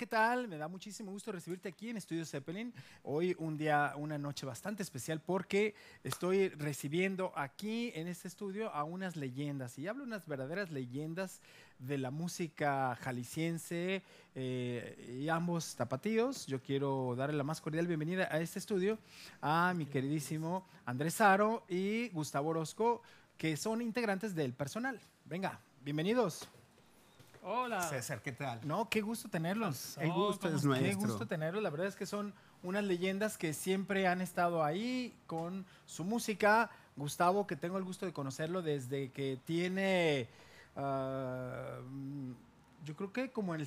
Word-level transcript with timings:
¿Qué 0.00 0.06
tal? 0.06 0.48
Me 0.48 0.56
da 0.56 0.66
muchísimo 0.66 1.12
gusto 1.12 1.30
recibirte 1.30 1.68
aquí 1.68 1.90
en 1.90 1.98
Estudio 1.98 2.24
Zeppelin. 2.24 2.72
Hoy 3.02 3.36
un 3.38 3.58
día, 3.58 3.92
una 3.96 4.16
noche 4.16 4.46
bastante 4.46 4.82
especial 4.82 5.20
porque 5.20 5.74
estoy 6.02 6.48
recibiendo 6.48 7.34
aquí 7.36 7.92
en 7.94 8.08
este 8.08 8.26
estudio 8.26 8.72
a 8.72 8.84
unas 8.84 9.16
leyendas. 9.16 9.78
Y 9.78 9.88
hablo 9.88 10.02
unas 10.02 10.26
verdaderas 10.26 10.70
leyendas 10.70 11.42
de 11.78 11.98
la 11.98 12.10
música 12.10 12.96
jalisciense 13.02 14.02
eh, 14.34 15.18
y 15.20 15.28
ambos 15.28 15.76
tapatíos. 15.76 16.46
Yo 16.46 16.62
quiero 16.62 17.14
darle 17.14 17.36
la 17.36 17.44
más 17.44 17.60
cordial 17.60 17.86
bienvenida 17.86 18.26
a 18.32 18.40
este 18.40 18.58
estudio 18.58 18.98
a 19.42 19.74
mi 19.76 19.84
queridísimo 19.84 20.66
Andrés 20.86 21.20
Aro 21.20 21.66
y 21.68 22.08
Gustavo 22.08 22.48
Orozco, 22.48 23.02
que 23.36 23.54
son 23.58 23.82
integrantes 23.82 24.34
del 24.34 24.54
personal. 24.54 24.98
Venga, 25.26 25.60
bienvenidos. 25.84 26.48
Hola. 27.42 27.80
César, 27.88 28.20
¿qué 28.22 28.32
tal? 28.32 28.60
No, 28.66 28.88
qué 28.88 29.00
gusto 29.00 29.28
tenerlos. 29.28 29.96
El 29.98 30.12
gusto 30.12 30.48
es 30.48 30.60
Qué 30.60 30.66
nuestro. 30.68 31.08
gusto 31.08 31.26
tenerlos. 31.26 31.62
La 31.62 31.70
verdad 31.70 31.86
es 31.86 31.96
que 31.96 32.06
son 32.06 32.34
unas 32.62 32.84
leyendas 32.84 33.38
que 33.38 33.54
siempre 33.54 34.06
han 34.06 34.20
estado 34.20 34.62
ahí 34.62 35.14
con 35.26 35.64
su 35.86 36.04
música. 36.04 36.70
Gustavo, 36.96 37.46
que 37.46 37.56
tengo 37.56 37.78
el 37.78 37.84
gusto 37.84 38.04
de 38.04 38.12
conocerlo 38.12 38.60
desde 38.62 39.10
que 39.10 39.38
tiene. 39.44 40.28
ah, 40.76 41.78
mm, 41.88 42.32
yo 42.84 42.96
creo 42.96 43.12
que 43.12 43.30
como 43.30 43.54
en 43.54 43.60
el 43.60 43.66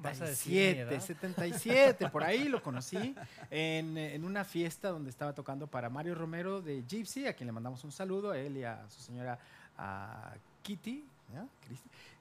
¿Vas 0.00 0.22
a 0.22 0.24
decir 0.24 0.52
mi 0.52 0.58
77, 0.58 0.80
edad? 0.80 1.00
77, 1.02 2.08
por 2.08 2.24
ahí 2.24 2.48
lo 2.48 2.62
conocí 2.62 3.14
en, 3.50 3.98
en 3.98 4.24
una 4.24 4.42
fiesta 4.44 4.88
donde 4.88 5.10
estaba 5.10 5.34
tocando 5.34 5.66
para 5.66 5.90
Mario 5.90 6.14
Romero 6.14 6.62
de 6.62 6.82
Gypsy, 6.88 7.26
a 7.26 7.34
quien 7.34 7.46
le 7.46 7.52
mandamos 7.52 7.84
un 7.84 7.92
saludo, 7.92 8.30
a 8.30 8.38
él 8.38 8.56
y 8.56 8.64
a 8.64 8.88
su 8.88 9.00
señora 9.02 9.38
a 9.76 10.32
Kitty. 10.62 11.04
¿ya? 11.32 11.46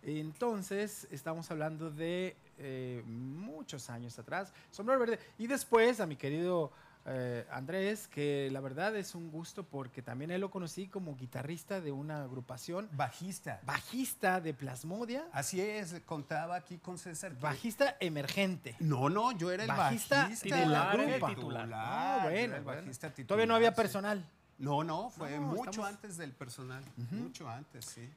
Entonces, 0.06 1.08
estamos 1.12 1.50
hablando 1.52 1.90
de 1.90 2.36
eh, 2.58 3.02
muchos 3.06 3.90
años 3.90 4.18
atrás. 4.20 4.54
Sombrero 4.72 5.00
Verde. 5.00 5.20
Y 5.38 5.48
después 5.48 6.00
a 6.00 6.06
mi 6.06 6.16
querido 6.16 6.72
eh, 7.06 7.46
Andrés, 7.52 8.08
que 8.08 8.50
la 8.52 8.60
verdad 8.62 8.96
es 8.96 9.16
un 9.16 9.30
gusto 9.32 9.64
porque 9.64 10.02
también 10.02 10.32
él 10.32 10.40
lo 10.42 10.50
conocí 10.52 10.88
como 10.88 11.16
guitarrista 11.16 11.82
de 11.82 11.92
una 11.92 12.24
agrupación, 12.24 12.88
Bajista. 12.94 13.60
bajista 13.66 14.40
de 14.40 14.54
Plasmodia, 14.54 15.26
Así 15.34 15.60
es, 15.60 16.00
contaba 16.06 16.56
aquí 16.56 16.78
con 16.78 16.98
César. 16.98 17.34
que- 17.34 17.42
bajista 17.42 17.98
emergente. 18.00 18.76
No, 18.80 19.10
no, 19.10 19.32
yo 19.34 19.52
era 19.52 19.64
el 19.64 19.70
Bajista 19.70 20.24
bajista. 20.24 20.56
de 20.56 20.66
la 20.66 20.94
grupa. 20.94 21.30
titular. 21.30 21.70
Ah, 21.74 22.20
bueno, 22.24 22.56
el 22.56 22.62
bueno. 22.64 22.82
bajista 22.82 23.10
titular, 23.10 23.28
Todavía 23.28 23.46
no 23.48 23.56
había 23.56 23.70
sí. 23.72 23.76
personal. 23.76 24.30
No, 24.60 24.84
no, 24.84 25.10
fue 25.10 25.32
No, 25.38 25.48
mucho 25.48 25.70
estamos- 25.72 25.90
antes 25.90 26.16
del 26.18 26.32
personal. 26.32 26.84
Mucho 27.12 27.50
antes, 27.50 27.86
sí. 27.86 28.10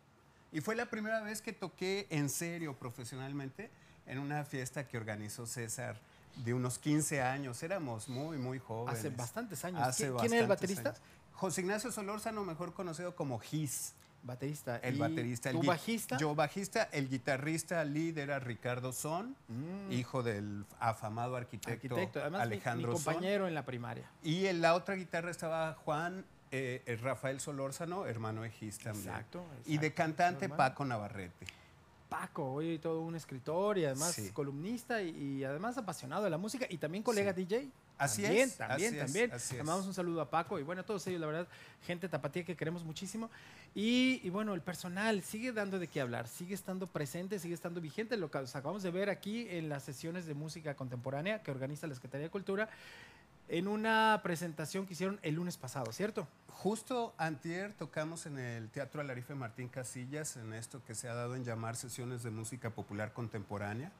Y 0.52 0.60
fue 0.60 0.74
la 0.76 0.86
primera 0.86 1.20
vez 1.20 1.42
que 1.42 1.52
toqué 1.52 2.06
en 2.10 2.28
serio, 2.30 2.74
profesionalmente, 2.78 3.70
en 4.06 4.18
una 4.18 4.44
fiesta 4.44 4.86
que 4.86 4.96
organizó 4.96 5.46
César 5.46 5.96
de 6.44 6.54
unos 6.54 6.78
15 6.78 7.22
años. 7.22 7.62
Éramos 7.62 8.08
muy, 8.08 8.36
muy 8.38 8.58
jóvenes. 8.58 9.00
Hace 9.00 9.10
bastantes 9.10 9.64
años. 9.64 9.82
Hace 9.82 10.04
¿Quién- 10.04 10.16
quién 10.18 10.32
era 10.32 10.42
el 10.42 10.48
bastantes 10.48 10.76
baterista? 10.76 10.90
años. 11.00 11.12
José 11.32 11.60
Ignacio 11.62 11.92
Solórzano, 11.92 12.44
mejor 12.44 12.72
conocido 12.72 13.14
como 13.14 13.38
Gis. 13.38 13.92
Baterista. 14.22 14.78
El 14.78 14.96
¿Y 14.96 14.98
baterista. 14.98 15.50
el 15.50 15.56
¿Tu 15.56 15.62
gui- 15.62 15.66
bajista? 15.68 16.16
Yo 16.18 16.34
bajista. 16.34 16.88
El 16.90 17.08
guitarrista 17.08 17.84
líder 17.84 18.24
era 18.30 18.38
Ricardo 18.40 18.92
Son, 18.92 19.36
hijo 19.90 20.24
del 20.24 20.64
afamado 20.80 21.36
arquitecto, 21.36 21.86
Mm. 21.86 21.92
arquitecto. 21.92 22.20
Además, 22.22 22.40
mi- 22.40 22.42
Alejandro 22.54 22.92
mi, 22.92 22.98
Son. 22.98 23.04
compañero 23.14 23.46
en 23.46 23.54
la 23.54 23.64
primaria. 23.64 24.10
Y 24.24 24.46
en 24.46 24.62
la 24.62 24.74
otra 24.74 24.96
guitarra 24.96 25.30
estaba 25.30 25.74
Juan 25.74 26.24
eh, 26.50 26.82
eh, 26.86 26.96
Rafael 26.96 27.40
Solórzano, 27.40 28.06
hermano 28.06 28.42
de 28.42 28.50
Gis 28.50 28.78
también. 28.78 29.08
Exacto, 29.08 29.44
Y 29.66 29.78
de 29.78 29.92
cantante. 29.92 30.48
Paco 30.48 30.84
Navarrete. 30.84 31.46
Paco, 32.08 32.52
hoy 32.52 32.78
todo 32.78 33.00
un 33.00 33.16
escritor 33.16 33.78
y 33.78 33.84
además 33.84 34.12
Sí. 34.14 34.30
columnista 34.30 35.02
y, 35.02 35.10
y 35.10 35.44
además 35.44 35.76
apasionado 35.76 36.22
de 36.22 36.30
la 36.30 36.38
música 36.38 36.64
y 36.68 36.78
también 36.78 37.02
colega 37.02 37.32
Sí. 37.34 37.44
DJ. 37.44 37.68
Así 37.98 38.22
también, 38.22 38.48
es, 38.50 38.56
También, 38.58 38.88
así 38.88 38.98
es, 38.98 39.04
también. 39.06 39.32
así 39.32 39.54
Le 39.54 39.60
es. 39.60 39.66
mandamos 39.66 39.86
un 39.88 39.94
saludo 39.94 40.20
a 40.20 40.28
Paco 40.30 40.58
y 40.58 40.62
bueno, 40.62 40.82
a 40.82 40.84
todos 40.84 41.04
ellos, 41.06 41.18
la 41.20 41.26
verdad, 41.26 41.48
gente 41.86 42.08
tapatía 42.10 42.44
que 42.44 42.54
queremos 42.54 42.84
muchísimo. 42.84 43.30
Y, 43.74 44.20
y 44.22 44.28
bueno, 44.30 44.52
el 44.54 44.60
personal 44.60 45.22
sigue 45.22 45.50
dando 45.50 45.78
de 45.78 45.88
qué 45.88 46.02
hablar, 46.02 46.28
sigue 46.28 46.54
estando 46.54 46.86
presente, 46.86 47.38
sigue 47.38 47.54
estando 47.54 47.80
vigente. 47.80 48.16
Lo 48.18 48.30
que 48.30 48.36
acabamos 48.38 48.82
de 48.82 48.90
ver 48.90 49.08
aquí 49.08 49.46
en 49.48 49.68
las 49.70 49.82
sesiones 49.82 50.26
de 50.26 50.34
música 50.34 50.76
contemporánea 50.76 51.42
que 51.42 51.50
organiza 51.50 51.86
la 51.86 51.94
Secretaría 51.94 52.26
de 52.26 52.30
Cultura 52.30 52.68
en 53.48 53.68
una 53.68 54.20
presentación 54.22 54.86
que 54.86 54.94
hicieron 54.94 55.18
el 55.22 55.34
lunes 55.34 55.56
pasado, 55.56 55.92
¿cierto? 55.92 56.26
Justo 56.48 57.14
antier 57.18 57.72
tocamos 57.74 58.26
en 58.26 58.38
el 58.38 58.70
Teatro 58.70 59.00
Alarife 59.00 59.34
Martín 59.34 59.68
Casillas, 59.68 60.36
en 60.36 60.52
esto 60.54 60.82
que 60.84 60.94
se 60.94 61.08
ha 61.08 61.14
dado 61.14 61.36
en 61.36 61.44
llamar 61.44 61.76
sesiones 61.76 62.22
de 62.22 62.30
música 62.30 62.70
popular 62.70 63.12
contemporánea. 63.12 63.92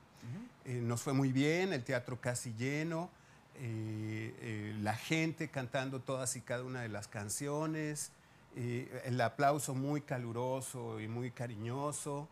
Eh, 0.65 0.81
nos 0.83 1.03
fue 1.03 1.13
muy 1.13 1.31
bien, 1.31 1.73
el 1.73 1.85
teatro 1.85 2.21
casi 2.21 2.53
lleno, 2.55 3.11
eh, 3.59 4.35
eh, 4.41 4.77
la 4.83 4.95
gente 4.95 5.49
cantando 5.49 6.01
todas 6.01 6.37
y 6.37 6.41
cada 6.41 6.65
una 6.65 6.83
de 6.83 6.89
las 6.89 7.09
canciones, 7.09 8.11
eh, 8.55 9.03
el 9.05 9.21
aplauso 9.21 9.75
muy 9.75 10.01
caluroso 10.01 11.01
y 11.01 11.09
muy 11.09 11.31
cariñoso. 11.31 12.29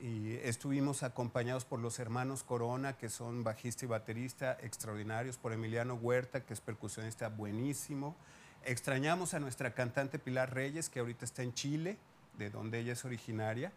Y 0.00 0.34
estuvimos 0.44 1.02
acompañados 1.02 1.64
por 1.64 1.80
los 1.80 1.98
hermanos 1.98 2.44
Corona, 2.44 2.96
que 2.96 3.08
son 3.08 3.42
bajista 3.42 3.84
y 3.84 3.88
baterista 3.88 4.56
extraordinarios, 4.62 5.38
por 5.38 5.52
Emiliano 5.52 5.94
Huerta, 5.94 6.44
que 6.44 6.54
es 6.54 6.60
percusionista 6.60 7.28
buenísimo. 7.28 8.14
Extrañamos 8.64 9.34
a 9.34 9.40
nuestra 9.40 9.74
cantante 9.74 10.18
Pilar 10.18 10.54
Reyes, 10.54 10.88
que 10.88 11.00
ahorita 11.00 11.24
está 11.24 11.42
en 11.42 11.52
Chile, 11.52 11.98
de 12.36 12.50
donde 12.50 12.78
ella 12.78 12.92
es 12.92 13.04
originaria. 13.04 13.72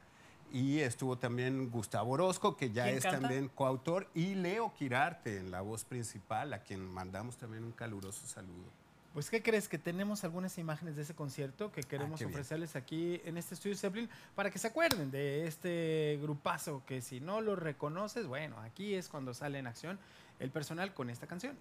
Y 0.51 0.79
estuvo 0.79 1.17
también 1.17 1.71
Gustavo 1.71 2.11
Orozco, 2.11 2.55
que 2.55 2.71
ya 2.71 2.83
¿Quién 2.83 2.97
es 2.97 3.03
canta? 3.03 3.21
también 3.21 3.47
coautor, 3.47 4.07
y 4.13 4.35
Leo 4.35 4.73
Quirarte 4.73 5.37
en 5.37 5.49
la 5.49 5.61
voz 5.61 5.85
principal, 5.85 6.53
a 6.53 6.61
quien 6.61 6.85
mandamos 6.85 7.37
también 7.37 7.63
un 7.63 7.71
caluroso 7.71 8.27
saludo. 8.27 8.80
Pues, 9.13 9.29
¿qué 9.29 9.43
crees? 9.43 9.67
Que 9.67 9.77
tenemos 9.77 10.23
algunas 10.23 10.57
imágenes 10.57 10.95
de 10.95 11.01
ese 11.01 11.13
concierto 11.13 11.71
que 11.71 11.83
queremos 11.83 12.21
Ah, 12.21 12.25
ofrecerles 12.27 12.75
aquí 12.75 13.21
en 13.25 13.37
este 13.37 13.55
estudio 13.55 13.75
Zeppelin 13.75 14.09
para 14.35 14.49
que 14.49 14.57
se 14.57 14.67
acuerden 14.67 15.11
de 15.11 15.47
este 15.47 16.17
grupazo 16.21 16.83
que 16.85 17.01
si 17.01 17.19
no 17.19 17.41
lo 17.41 17.55
reconoces, 17.57 18.25
bueno, 18.25 18.57
aquí 18.59 18.93
es 18.95 19.09
cuando 19.09 19.33
sale 19.33 19.59
en 19.59 19.67
acción 19.67 19.99
el 20.39 20.49
personal 20.49 20.93
con 20.93 21.09
esta 21.09 21.27
canción. 21.27 21.57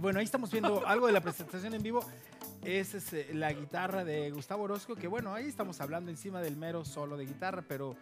Bueno, 0.00 0.18
ahí 0.18 0.24
estamos 0.24 0.50
viendo 0.50 0.82
algo 0.86 1.06
de 1.06 1.12
la 1.12 1.20
presentación 1.20 1.74
en 1.74 1.82
vivo. 1.82 2.04
Esa 2.62 2.98
es 2.98 3.12
eh, 3.14 3.28
la 3.32 3.52
guitarra 3.52 4.04
de 4.04 4.30
Gustavo 4.30 4.64
Orozco, 4.64 4.94
que 4.94 5.08
bueno, 5.08 5.34
ahí 5.34 5.46
estamos 5.46 5.80
hablando 5.80 6.10
encima 6.10 6.42
del 6.42 6.56
mero 6.56 6.84
solo 6.84 7.16
de 7.16 7.24
guitarra, 7.24 7.64
pero 7.66 7.96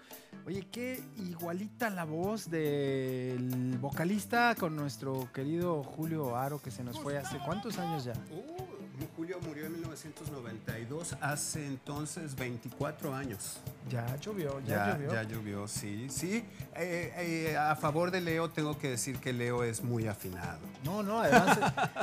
oye, 0.46 0.66
qué 0.72 1.00
igualita 1.16 1.90
la 1.90 2.04
voz 2.04 2.50
del 2.50 3.78
vocalista 3.78 4.56
con 4.58 4.74
nuestro 4.74 5.28
querido 5.32 5.84
Julio 5.84 6.36
Aro, 6.36 6.60
que 6.60 6.72
se 6.72 6.82
nos 6.82 6.98
fue 6.98 7.18
hace 7.18 7.38
cuántos 7.38 7.78
años 7.78 8.04
ya. 8.04 8.14
Uh, 8.32 8.67
Julio 9.16 9.38
murió 9.46 9.66
en 9.66 9.72
1992, 9.72 11.16
hace 11.20 11.64
entonces 11.66 12.34
24 12.34 13.14
años. 13.14 13.60
Ya 13.90 14.16
llovió, 14.16 14.60
ya, 14.60 14.66
Ya, 14.66 14.92
llovió. 14.98 15.12
ya 15.12 15.22
llovió, 15.22 15.68
sí, 15.68 16.08
sí. 16.10 16.44
Eh, 16.74 17.12
eh, 17.52 17.56
a 17.56 17.74
favor 17.76 18.10
de 18.10 18.20
Leo 18.20 18.50
tengo 18.50 18.78
que 18.78 18.90
decir 18.90 19.18
que 19.18 19.32
Leo 19.32 19.62
es 19.64 19.82
muy 19.82 20.06
afinado. 20.06 20.58
No, 20.84 21.02
no, 21.02 21.20
además 21.20 21.58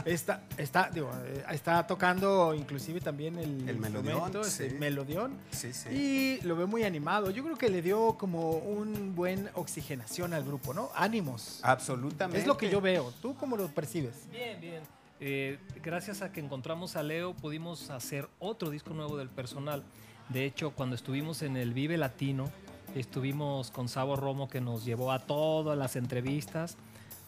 eh, 0.06 0.14
está, 0.14 0.44
está, 0.58 0.90
digo, 0.90 1.12
está 1.52 1.86
tocando 1.86 2.54
inclusive 2.54 3.02
también 3.02 3.38
el, 3.38 3.68
El 3.68 3.78
melodión, 3.78 4.32
ese 4.42 4.70
sí. 4.70 4.76
melodión. 4.78 5.38
Sí, 5.52 5.74
sí. 5.74 5.90
Y 5.90 6.40
lo 6.46 6.56
veo 6.56 6.68
muy 6.68 6.84
animado. 6.84 7.30
Yo 7.32 7.44
creo 7.44 7.58
que 7.58 7.70
le 7.70 7.82
dio 7.82 8.18
como 8.18 8.52
un 8.52 9.16
buen 9.16 9.50
oxigenación 9.54 10.34
al 10.34 10.44
grupo, 10.44 10.74
¿no? 10.74 10.90
Ánimos. 10.96 11.60
Absolutamente. 11.64 12.40
Es 12.42 12.48
lo 12.48 12.58
que 12.58 12.70
yo 12.70 12.82
veo. 12.82 13.14
¿Tú 13.22 13.36
cómo 13.36 13.58
lo 13.58 13.68
percibes? 13.68 14.30
Bien, 14.32 14.60
bien. 14.60 14.82
Eh, 15.22 15.60
gracias 15.82 16.22
a 16.22 16.34
que 16.34 16.42
encontramos 16.42 16.98
a 16.98 17.04
Leo 17.04 17.34
pudimos 17.34 17.90
hacer 17.90 18.28
otro 18.40 18.70
disco 18.70 18.94
nuevo 18.94 19.16
del 19.16 19.30
personal. 19.30 19.84
De 20.30 20.46
hecho, 20.46 20.72
cuando 20.72 20.96
estuvimos 20.96 21.42
en 21.42 21.56
el 21.56 21.74
Vive 21.74 21.98
Latino, 21.98 22.52
estuvimos 22.96 23.72
con 23.72 23.88
Sabo 23.88 24.18
Romo 24.18 24.50
que 24.50 24.60
nos 24.60 24.84
llevó 24.84 25.12
a 25.14 25.20
todas 25.20 25.78
las 25.78 25.96
entrevistas, 25.96 26.78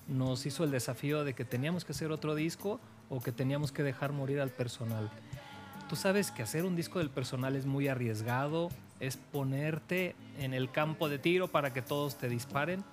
nos 0.07 0.45
hizo 0.45 0.66
el 0.66 0.72
desafío 0.72 1.24
de 1.24 1.34
que 1.34 1.45
teníamos 1.45 1.86
que 1.86 1.94
hacer 1.94 2.12
otro 2.12 2.36
disco 2.36 2.80
o 3.10 3.22
que 3.22 3.31
teníamos 3.31 3.72
que 3.72 3.84
dejar 3.84 4.12
morir 4.12 4.42
al 4.42 4.50
personal. 4.50 5.10
Tú 5.88 5.95
sabes 5.95 6.31
que 6.31 6.44
hacer 6.44 6.66
un 6.66 6.75
disco 6.75 7.00
del 7.00 7.10
personal 7.10 7.56
es 7.56 7.66
muy 7.66 7.88
arriesgado, 7.88 8.69
es 9.00 9.16
ponerte 9.16 10.16
en 10.39 10.54
el 10.54 10.69
campo 10.72 11.07
de 11.07 11.19
tiro 11.19 11.48
para 11.48 11.72
que 11.72 11.81
todos 11.81 12.18
te 12.18 12.28
disparen, 12.28 12.84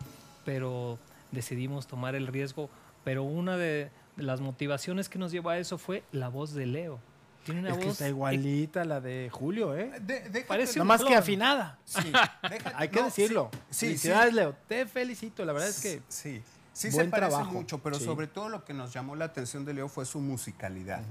pero 0.44 0.99
decidimos 1.32 1.88
tomar 1.88 2.14
el 2.14 2.29
riesgo. 2.29 2.70
Pero 3.02 3.25
una 3.25 3.56
de, 3.56 3.91
de 4.16 4.22
las 4.22 4.40
motivaciones 4.40 5.08
que 5.08 5.19
nos 5.19 5.32
llevó 5.32 5.50
a 5.50 5.58
eso 5.58 5.78
fue 5.78 6.02
la 6.12 6.28
voz 6.28 6.52
de 6.55 6.66
Leo. 6.66 7.00
Tiene 7.44 7.61
una 7.61 7.70
Es 7.70 7.76
que 7.78 7.84
voz 7.84 7.93
está 7.94 8.08
igualita 8.08 8.82
a 8.82 8.84
la 8.87 9.00
de 9.00 9.28
Julio, 9.31 9.76
¿eh? 9.76 9.93
De- 10.00 10.31
déjate- 10.31 10.46
Parece 10.46 10.78
No 10.78 10.82
un 10.84 10.88
más 10.88 11.05
que 11.05 11.14
afinada. 11.14 11.78
Sí, 11.84 11.99
déjate- 12.43 12.72
Hay 12.76 12.88
que 12.88 13.00
no, 13.00 13.05
decirlo. 13.06 13.50
sí, 13.52 13.58
sí, 13.70 13.87
Felicidades, 13.87 14.32
Leo. 14.34 14.56
Te 14.66 14.87
felicito. 14.87 15.44
La 15.44 15.52
verdad 15.52 15.69
es 15.69 15.81
que 15.81 16.00
Sí, 16.08 16.43
sí 16.72 16.88
buen 16.90 17.06
se 17.06 17.11
parece 17.11 17.31
trabajo. 17.32 17.52
mucho, 17.52 17.78
pero 17.82 17.99
Sí. 17.99 18.05
sobre 18.06 18.28
todo 18.28 18.49
lo 18.49 18.64
que 18.64 18.72
nos 18.72 18.93
llamó 18.94 19.14
la 19.14 19.26
atención 19.26 19.64
de 19.66 19.75
Leo 19.75 19.88
fue 19.88 20.06
su 20.06 20.20
musicalidad. 20.20 21.02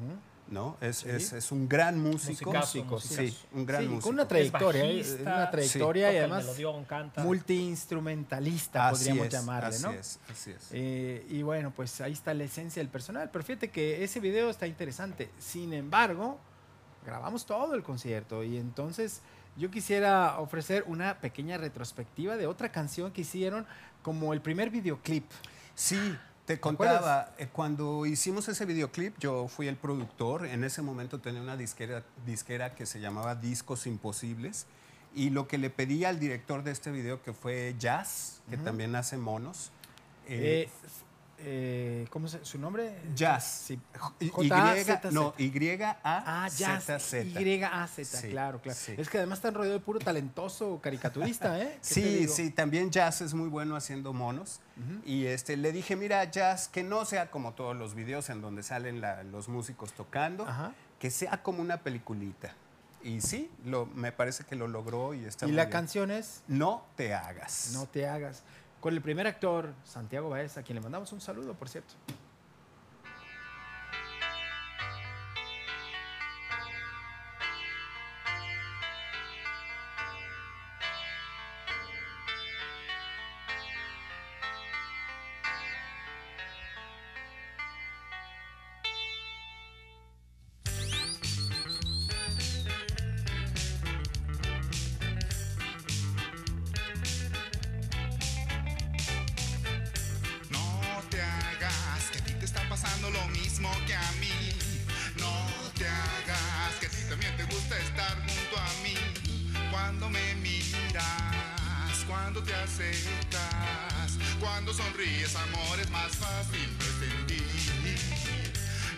¿No? 0.53 0.77
Es, 0.79 0.97
Sí. 0.97 1.09
es, 1.09 1.33
es 1.33 1.51
un 1.51 1.67
gran 1.67 1.99
músico. 1.99 2.51
Musicazo, 2.51 2.71
Sí, 2.71 2.81
musicazo. 2.83 3.47
un 3.53 3.65
gran 3.65 3.81
sí, 3.81 3.87
músico. 3.87 4.03
con 4.03 4.13
una 4.13 4.21
Es 4.23 4.29
trayectoria, 4.29 4.83
¿eh? 4.83 4.87
bajista, 4.97 5.21
una 5.21 5.51
trayectoria 5.51 6.13
y 6.13 6.17
además 6.17 6.45
melodión, 6.45 6.85
canta. 6.85 7.23
multiinstrumentalista, 7.23 8.89
podríamos 8.91 9.25
es, 9.27 9.33
llamarle, 9.33 9.69
así 9.75 9.83
¿no? 9.83 9.91
Es, 9.91 10.19
así 10.31 10.51
es. 10.51 10.69
Eh, 10.71 11.25
y 11.29 11.41
bueno, 11.43 11.71
pues 11.75 11.99
ahí 12.01 12.13
está 12.13 12.33
la 12.33 12.43
esencia 12.43 12.79
del 12.81 12.89
personal. 12.89 13.29
Pero 13.31 13.43
fíjate 13.43 13.69
que 13.69 14.03
ese 14.03 14.19
video 14.19 14.49
está 14.49 14.67
interesante. 14.67 15.29
Sin 15.39 15.73
embargo, 15.73 16.39
grabamos 17.05 17.45
todo 17.45 17.73
el 17.75 17.83
concierto 17.83 18.43
y 18.43 18.57
entonces 18.57 19.21
yo 19.57 19.69
quisiera 19.69 20.39
ofrecer 20.39 20.83
una 20.87 21.19
pequeña 21.19 21.57
retrospectiva 21.57 22.37
de 22.37 22.47
otra 22.47 22.71
canción 22.71 23.11
que 23.11 23.21
hicieron 23.21 23.65
como 24.01 24.33
el 24.33 24.41
primer 24.41 24.69
videoclip. 24.69 25.25
Sí, 25.75 26.15
te 26.45 26.59
contaba, 26.59 27.33
eh, 27.37 27.47
cuando 27.51 28.05
hicimos 28.05 28.49
ese 28.49 28.65
videoclip, 28.65 29.17
yo 29.17 29.47
fui 29.47 29.67
el 29.67 29.77
productor. 29.77 30.45
En 30.45 30.63
ese 30.63 30.81
momento 30.81 31.19
tenía 31.19 31.41
una 31.41 31.55
disquera, 31.55 32.03
disquera 32.25 32.75
que 32.75 32.85
se 32.85 32.99
llamaba 32.99 33.35
Discos 33.35 33.87
Imposibles. 33.87 34.65
Y 35.15 35.29
lo 35.29 35.47
que 35.47 35.57
le 35.57 35.69
pedí 35.69 36.03
al 36.05 36.19
director 36.19 36.63
de 36.63 36.71
este 36.71 36.91
video, 36.91 37.21
que 37.21 37.33
fue 37.33 37.75
Jazz, 37.79 38.41
que 38.49 38.57
también 38.57 38.95
hace 38.95 39.15
monos. 39.15 39.71
Eh, 40.27 40.67
eh, 40.67 40.69
eh, 41.45 42.07
¿Cómo 42.09 42.27
se 42.27 42.43
su 42.45 42.57
nombre? 42.57 42.95
Jazz. 43.15 43.63
Sí. 43.67 43.79
Y, 44.19 44.29
J-A-Z-Z. 44.29 45.11
no, 45.11 45.33
Y 45.37 45.51
A 45.81 45.97
Ah, 46.03 46.47
Jazz. 46.55 46.85
Z 46.85 46.99
Z. 46.99 47.41
Y-A-Z, 47.41 48.03
Sí, 48.21 48.29
claro, 48.29 48.61
claro. 48.61 48.77
sí. 48.79 48.95
Es 48.97 49.09
que 49.09 49.17
además 49.17 49.39
están 49.39 49.53
rodeado 49.53 49.77
de 49.77 49.83
puro 49.83 49.99
talentoso 49.99 50.79
caricaturista, 50.81 51.59
¿eh? 51.61 51.73
¿Qué 51.73 51.79
te 51.79 52.27
Sí, 52.27 52.27
sí, 52.27 52.49
también 52.51 52.89
Jazz 52.91 53.21
es 53.21 53.33
muy 53.33 53.49
bueno 53.49 53.75
haciendo 53.75 54.13
monos. 54.13 54.59
Y 55.05 55.25
este, 55.25 55.55
le 55.57 55.71
dije, 55.71 55.95
mira, 55.95 56.23
Jazz, 56.31 56.67
que 56.67 56.83
no 56.83 57.05
sea 57.05 57.29
como 57.29 57.53
todos 57.53 57.75
los 57.75 57.93
videos 57.95 58.29
en 58.29 58.41
donde 58.41 58.63
salen 58.63 59.01
la- 59.01 59.23
los 59.23 59.47
músicos 59.49 59.93
tocando, 59.93 60.47
Ajá. 60.47 60.73
que 60.99 61.11
sea 61.11 61.43
como 61.43 61.61
una 61.61 61.77
peliculita. 61.77 62.53
Y 63.03 63.19
sí, 63.19 63.51
lo, 63.65 63.85
me 63.85 64.13
parece 64.13 64.45
que 64.45 64.55
lo 64.55 64.67
logró 64.69 65.13
y 65.13 65.25
está 65.25 65.45
Y 65.45 65.49
muy 65.49 65.57
la 65.57 65.63
bien. 65.65 65.71
canción 65.73 66.09
es 66.09 66.41
No 66.47 66.85
te 66.95 67.13
hagas. 67.13 67.71
No 67.73 67.85
te 67.85 68.07
hagas. 68.07 68.43
Con 68.83 68.93
el 68.93 69.01
primer 69.01 69.25
actor, 69.27 69.73
Santiago 69.85 70.27
Baez, 70.27 70.57
a 70.57 70.61
quien 70.61 70.75
le 70.75 70.81
mandamos 70.81 71.13
un 71.13 71.21
saludo, 71.21 71.53
por 71.53 71.69
cierto. 71.69 71.93
Mismo 103.53 103.69
que 103.85 103.93
a 103.93 104.11
mí. 104.19 104.49
No 105.19 105.31
te 105.77 105.87
hagas 105.87 106.73
que 106.79 106.89
ti 106.89 107.03
también 107.07 107.37
te 107.37 107.43
gusta 107.43 107.77
estar 107.77 108.15
junto 108.25 108.57
a 108.57 108.69
mí. 108.81 108.97
Cuando 109.69 110.09
me 110.09 110.33
miras, 110.35 112.03
cuando 112.07 112.41
te 112.41 112.53
acercas, 112.55 114.17
cuando 114.39 114.73
sonríes, 114.73 115.35
amor, 115.35 115.79
es 115.79 115.89
más 115.91 116.15
fácil 116.15 116.67
prescindir. 116.79 117.43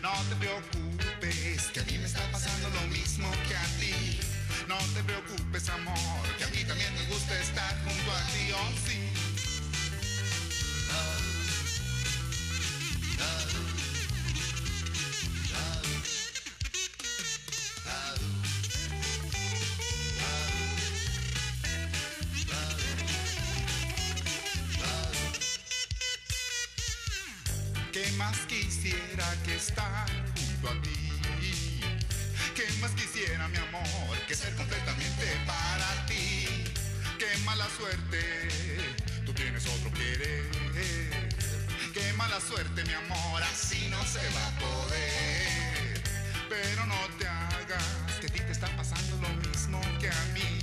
No 0.01 0.13
te 0.29 0.35
preocupes, 0.37 1.63
que 1.73 1.79
a 1.81 1.83
mí 1.83 1.97
me 1.97 2.05
está 2.05 2.21
pasando 2.31 2.69
lo 2.69 2.87
mismo 2.87 3.29
que 3.49 3.57
a 3.57 3.65
ti. 3.79 4.19
No 4.69 4.77
te 4.93 5.03
preocupes, 5.03 5.67
amor, 5.67 6.23
que 6.37 6.45
a 6.45 6.47
mí 6.47 6.63
también 6.63 6.93
me 6.93 7.05
gusta 7.13 7.37
estar 7.41 7.73
junto 7.83 8.09
a 8.09 8.21
ti, 8.27 8.51
oh 8.53 8.71
sí. 8.87 9.05
¿Qué 13.17 13.54
junto 29.83 30.69
a 30.69 30.81
ti? 30.81 31.81
¿Qué 32.55 32.65
más 32.79 32.91
quisiera, 32.91 33.47
mi 33.47 33.57
amor, 33.57 34.17
que 34.27 34.35
ser 34.35 34.55
completamente 34.55 35.25
para 35.45 36.05
ti? 36.05 36.47
Qué 37.19 37.37
mala 37.43 37.67
suerte, 37.77 38.21
tú 39.25 39.33
tienes 39.33 39.65
otro 39.67 39.91
querer. 39.93 40.49
Qué 41.93 42.13
mala 42.13 42.39
suerte, 42.39 42.83
mi 42.83 42.93
amor, 42.93 43.43
así 43.43 43.87
no 43.89 44.03
se 44.05 44.19
va 44.29 44.47
a 44.47 44.59
poder. 44.59 46.01
Pero 46.49 46.85
no 46.85 46.95
te 47.17 47.27
hagas, 47.27 48.19
que 48.21 48.27
a 48.27 48.29
ti 48.29 48.39
te 48.39 48.51
está 48.51 48.67
pasando 48.77 49.17
lo 49.17 49.29
mismo 49.49 49.81
que 49.99 50.09
a 50.09 50.23
mí. 50.33 50.54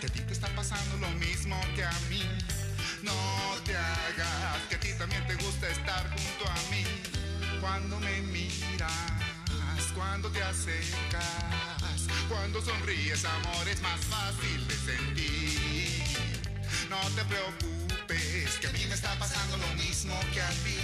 Que 0.00 0.06
a 0.06 0.10
ti 0.10 0.20
te 0.20 0.32
está 0.32 0.48
pasando 0.48 0.96
lo 0.98 1.10
mismo 1.18 1.58
que 1.74 1.84
a 1.84 1.92
mí. 2.10 2.22
No 3.02 3.12
te 3.64 3.76
hagas, 3.76 4.60
que 4.68 4.76
a 4.76 4.80
ti 4.80 4.88
también 4.98 5.26
te 5.26 5.34
gusta 5.36 5.68
estar 5.68 6.08
junto 6.10 6.50
a 6.50 6.54
mí. 6.70 6.84
Cuando 7.60 7.98
me 8.00 8.20
miras, 8.22 8.92
cuando 9.94 10.30
te 10.30 10.42
acercas, 10.42 11.24
Cuando 12.28 12.60
sonríes, 12.60 13.24
amor, 13.24 13.68
es 13.68 13.80
más 13.80 14.00
fácil 14.00 14.66
de 14.66 14.74
sentir. 14.74 16.02
No 16.90 17.00
te 17.14 17.24
preocupes, 17.24 18.58
que 18.60 18.66
a 18.66 18.72
mí 18.72 18.84
me 18.88 18.94
está 18.94 19.14
pasando 19.18 19.56
lo 19.56 19.68
mismo 19.74 20.18
que 20.32 20.42
a 20.42 20.50
ti. 20.64 20.78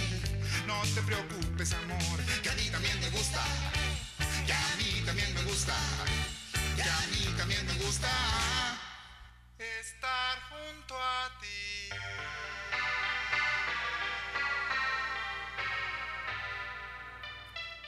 No 0.67 0.81
te 0.95 1.01
preocupes, 1.01 1.73
amor, 1.73 2.19
que 2.41 2.49
a 2.49 2.53
mí 2.53 2.69
también 2.71 2.99
me 2.99 3.09
gusta. 3.09 3.43
Que 4.45 4.53
a 4.53 4.75
mí 4.77 5.03
también 5.05 5.33
me 5.33 5.43
gusta. 5.43 5.75
Que 6.83 6.89
a 6.89 7.07
mí 7.07 7.37
también 7.37 7.65
me 7.65 7.73
gusta. 7.85 8.09
Estar 9.57 10.37
junto 10.49 10.95
a 10.95 11.31
ti. 11.39 11.89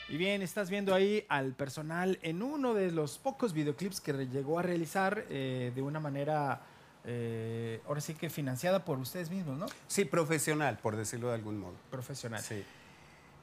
Y 0.08 0.16
bien, 0.16 0.40
estás 0.40 0.70
viendo 0.70 0.94
ahí 0.94 1.26
al 1.28 1.52
personal 1.52 2.18
en 2.22 2.42
uno 2.42 2.72
de 2.72 2.90
los 2.90 3.18
pocos 3.18 3.52
videoclips 3.52 4.00
que 4.00 4.12
llegó 4.28 4.58
a 4.58 4.62
realizar 4.62 5.26
eh, 5.28 5.72
de 5.74 5.82
una 5.82 6.00
manera, 6.00 6.62
eh, 7.04 7.82
ahora 7.86 8.00
sí 8.00 8.14
que 8.14 8.30
financiada 8.30 8.84
por 8.84 8.98
ustedes 8.98 9.28
mismos, 9.28 9.58
¿no? 9.58 9.66
Sí, 9.88 10.06
profesional, 10.06 10.78
por 10.78 10.96
decirlo 10.96 11.28
de 11.28 11.34
algún 11.34 11.58
modo. 11.58 11.74
Profesional. 11.90 12.40
Sí. 12.40 12.64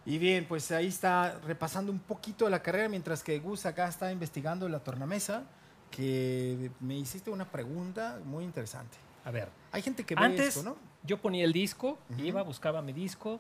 Y 0.05 0.17
bien, 0.17 0.45
pues 0.48 0.69
ahí 0.72 0.88
está 0.88 1.39
repasando 1.45 1.91
un 1.91 2.00
poquito 2.00 2.45
de 2.45 2.51
la 2.51 2.62
carrera, 2.62 2.89
mientras 2.89 3.24
que 3.24 3.39
Gus 3.39 3.65
acá 3.65 3.88
está 3.88 4.12
investigando 4.12 4.67
la 4.67 4.79
tornamesa, 4.79 5.43
que 5.91 6.72
me 6.79 6.95
hiciste 6.98 7.29
una 7.29 7.45
pregunta 7.45 8.19
muy 8.25 8.43
interesante. 8.43 8.98
A 9.25 9.31
ver, 9.31 9.48
Hay 9.72 9.81
gente 9.81 10.03
que 10.03 10.15
ve 10.15 10.25
antes 10.25 10.57
esto, 10.57 10.63
¿no? 10.69 10.75
yo 11.03 11.22
ponía 11.22 11.45
el 11.45 11.53
disco, 11.53 11.98
iba, 12.17 12.41
buscaba 12.43 12.81
mi 12.81 12.91
disco, 12.93 13.39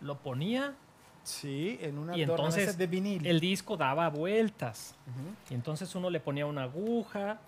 lo 0.00 0.18
ponía 0.18 0.74
Sí, 1.22 1.76
en 1.82 1.98
una 1.98 2.16
y 2.16 2.22
entonces 2.22 2.78
de 2.78 2.86
vinil. 2.86 3.26
el 3.26 3.40
disco 3.40 3.76
daba 3.76 4.08
vueltas. 4.10 4.94
Y 5.50 5.54
entonces 5.54 5.92
uno 5.96 6.08
le 6.08 6.20
ponía 6.20 6.46
una 6.46 6.62
aguja 6.64 7.40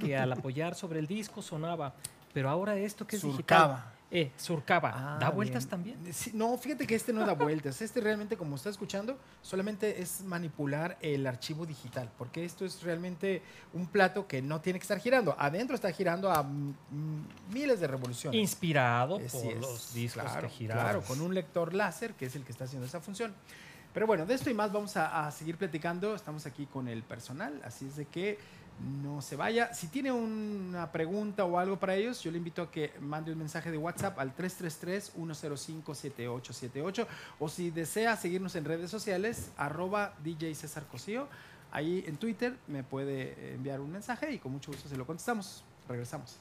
que 0.00 0.16
al 0.16 0.32
apoyar 0.32 0.76
sobre 0.76 1.00
el 1.00 1.08
disco 1.08 1.42
sonaba. 1.42 1.94
Pero 2.32 2.48
ahora 2.48 2.76
esto 2.76 3.04
que 3.08 3.16
es 3.16 3.22
Surcaba. 3.22 3.74
digital. 3.74 3.93
Eh, 4.16 4.30
surcaba. 4.36 4.92
Ah, 4.94 5.18
¿Da 5.18 5.30
vueltas 5.30 5.64
bien. 5.64 5.70
también? 5.70 6.14
Sí, 6.14 6.30
no, 6.34 6.56
fíjate 6.56 6.86
que 6.86 6.94
este 6.94 7.12
no 7.12 7.26
da 7.26 7.32
vueltas. 7.32 7.82
Este 7.82 8.00
realmente, 8.00 8.36
como 8.36 8.54
está 8.54 8.70
escuchando, 8.70 9.18
solamente 9.42 10.00
es 10.00 10.22
manipular 10.22 10.96
el 11.00 11.26
archivo 11.26 11.66
digital, 11.66 12.08
porque 12.16 12.44
esto 12.44 12.64
es 12.64 12.80
realmente 12.84 13.42
un 13.72 13.88
plato 13.88 14.28
que 14.28 14.40
no 14.40 14.60
tiene 14.60 14.78
que 14.78 14.84
estar 14.84 15.00
girando. 15.00 15.34
Adentro 15.36 15.74
está 15.74 15.90
girando 15.90 16.30
a 16.30 16.46
miles 17.50 17.80
de 17.80 17.88
revoluciones. 17.88 18.40
Inspirado 18.40 19.16
por 19.16 19.24
es, 19.26 19.60
los 19.60 19.92
discos 19.92 20.22
claro, 20.22 20.46
que 20.46 20.54
giraban. 20.54 20.84
Claro, 20.84 21.02
con 21.02 21.20
un 21.20 21.34
lector 21.34 21.74
láser, 21.74 22.14
que 22.14 22.26
es 22.26 22.36
el 22.36 22.44
que 22.44 22.52
está 22.52 22.66
haciendo 22.66 22.86
esa 22.86 23.00
función. 23.00 23.34
Pero 23.92 24.06
bueno, 24.06 24.26
de 24.26 24.34
esto 24.34 24.48
y 24.48 24.54
más 24.54 24.72
vamos 24.72 24.96
a, 24.96 25.26
a 25.26 25.32
seguir 25.32 25.56
platicando. 25.56 26.14
Estamos 26.14 26.46
aquí 26.46 26.66
con 26.66 26.86
el 26.86 27.02
personal, 27.02 27.60
así 27.64 27.86
es 27.86 27.96
de 27.96 28.06
que 28.06 28.38
no 28.80 29.22
se 29.22 29.36
vaya. 29.36 29.72
Si 29.72 29.86
tiene 29.88 30.12
una 30.12 30.92
pregunta 30.92 31.44
o 31.44 31.58
algo 31.58 31.78
para 31.78 31.94
ellos, 31.94 32.22
yo 32.22 32.30
le 32.30 32.38
invito 32.38 32.62
a 32.62 32.70
que 32.70 32.92
mande 33.00 33.32
un 33.32 33.38
mensaje 33.38 33.70
de 33.70 33.78
WhatsApp 33.78 34.18
al 34.18 34.36
333-105-7878 34.36 37.06
o 37.38 37.48
si 37.48 37.70
desea 37.70 38.16
seguirnos 38.16 38.56
en 38.56 38.64
redes 38.64 38.90
sociales, 38.90 39.52
arroba 39.56 40.14
DJ 40.22 40.54
César 40.54 40.84
Cosío. 40.86 41.28
Ahí 41.70 42.04
en 42.06 42.16
Twitter 42.16 42.58
me 42.68 42.84
puede 42.84 43.54
enviar 43.54 43.80
un 43.80 43.90
mensaje 43.90 44.30
y 44.32 44.38
con 44.38 44.52
mucho 44.52 44.70
gusto 44.70 44.86
se 44.88 44.96
lo 44.96 45.06
contestamos. 45.06 45.64
Regresamos. 45.88 46.38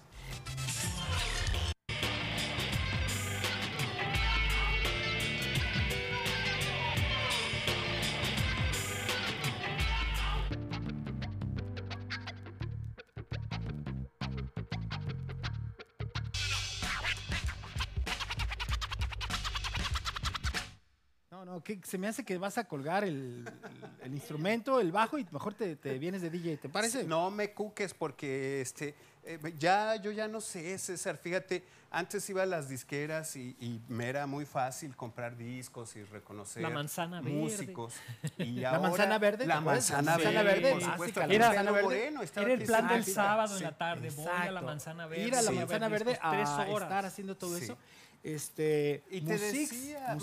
Que 21.64 21.80
se 21.84 21.98
me 21.98 22.08
hace 22.08 22.24
que 22.24 22.38
vas 22.38 22.58
a 22.58 22.66
colgar 22.66 23.04
el, 23.04 23.46
el- 23.48 24.06
el 24.06 24.14
instrumento, 24.14 24.80
el 24.80 24.92
bajo 24.92 25.18
y 25.18 25.26
mejor 25.32 25.54
te, 25.54 25.76
te 25.76 25.98
vienes 25.98 26.22
de 26.22 26.30
DJ, 26.30 26.58
¿te 26.58 26.70
parece? 26.70 27.04
No 27.06 27.32
me 27.32 27.52
cuques 27.54 27.94
porque 27.94 28.60
este, 28.62 28.96
eh, 29.24 29.40
ya, 29.58 29.96
yo 29.96 30.12
ya 30.12 30.28
no 30.28 30.42
sé, 30.42 30.78
César. 30.78 31.18
Fíjate, 31.18 31.64
antes 31.90 32.28
iba 32.30 32.44
a 32.44 32.46
las 32.46 32.68
disqueras 32.70 33.36
y, 33.36 33.56
y 33.60 33.80
me 33.88 34.10
era 34.10 34.26
muy 34.28 34.46
fácil 34.46 34.96
comprar 34.96 35.38
discos 35.38 35.96
y 35.96 36.04
reconocer 36.04 36.62
La 36.64 36.70
manzana 36.70 37.22
verde. 37.22 37.38
músicos. 37.38 37.94
Y 38.38 38.52
¿La 38.60 38.70
ahora- 38.72 38.82
manzana 38.90 39.18
verde? 39.20 39.46
La 39.48 39.62
manzana 39.62 40.12
La 40.12 40.18
verde, 40.18 40.44
verde, 40.44 40.62
por 40.72 40.72
básica, 40.82 40.92
supuesto. 40.94 41.20
la 41.22 41.28
manzana 41.40 41.72
verde. 41.72 41.84
Moreno 41.84 42.22
Era 42.36 42.54
el 42.54 42.64
plan 42.64 42.88
del 42.90 43.06
sábado 43.06 43.54
en 43.54 43.58
Sí. 43.60 43.64
la 43.64 43.78
tarde. 43.78 44.10
Voy 44.10 44.26
a 44.26 44.30
la 44.32 44.46
Exacto. 44.46 44.66
manzana 44.66 45.08
verde. 45.08 45.28
Ir 45.28 45.36
a 45.36 45.42
la 45.42 45.50
sí, 45.52 45.56
manzana 45.56 45.88
ver 45.88 46.04
verde 46.04 46.20
a 46.22 46.30
horas. 46.70 46.82
estar 46.90 47.06
haciendo 47.06 47.38
todo 47.38 47.58
Sí. 47.58 47.64
eso. 47.66 47.78
Este, 48.24 49.04
Y 49.12 49.20
te 49.20 49.38
decía, 49.38 50.18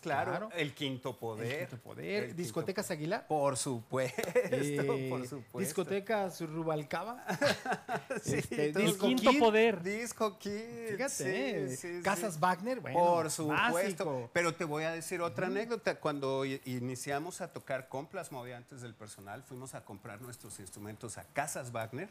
claro, 0.00 0.32
claro. 0.32 0.48
el 0.56 0.74
quinto 0.74 1.16
poder. 1.16 1.52
El 1.52 1.68
Quinto 1.68 1.82
Poder, 1.84 2.14
el 2.16 2.26
quinto 2.30 2.42
Discotecas 2.42 2.90
Aguilar. 2.90 3.28
Por 3.28 3.56
supuesto, 3.56 4.22
eh, 4.34 5.06
por 5.08 5.22
supuesto. 5.28 5.58
Discotecas 5.60 6.40
Rubalcaba. 6.40 7.24
Sí, 8.24 8.36
este, 8.36 8.66
El 8.66 8.74
Disco 8.74 9.06
quinto 9.06 9.30
Kid. 9.30 9.38
poder. 9.38 9.82
Disco 9.82 10.38
Kid. 10.38 10.88
Fíjate, 10.90 11.08
sí, 11.08 11.24
eh, 11.24 11.76
sí. 11.76 12.00
Casas 12.02 12.40
Wagner, 12.40 12.80
bueno, 12.80 12.98
Por 12.98 13.30
supuesto. 13.30 14.04
básico. 14.04 14.30
Pero 14.32 14.54
te 14.54 14.64
voy 14.64 14.82
a 14.82 14.90
decir 14.90 15.20
otra 15.20 15.46
anécdota. 15.46 16.00
Cuando 16.00 16.44
iniciamos 16.44 17.40
a 17.40 17.52
tocar 17.52 17.88
con 17.88 18.06
plasmodiantes 18.06 18.80
del 18.80 18.94
personal, 18.94 19.44
fuimos 19.44 19.74
a 19.74 19.84
comprar 19.84 20.20
nuestros 20.20 20.58
instrumentos 20.58 21.18
a 21.18 21.24
Casas 21.32 21.70
Wagner. 21.70 22.08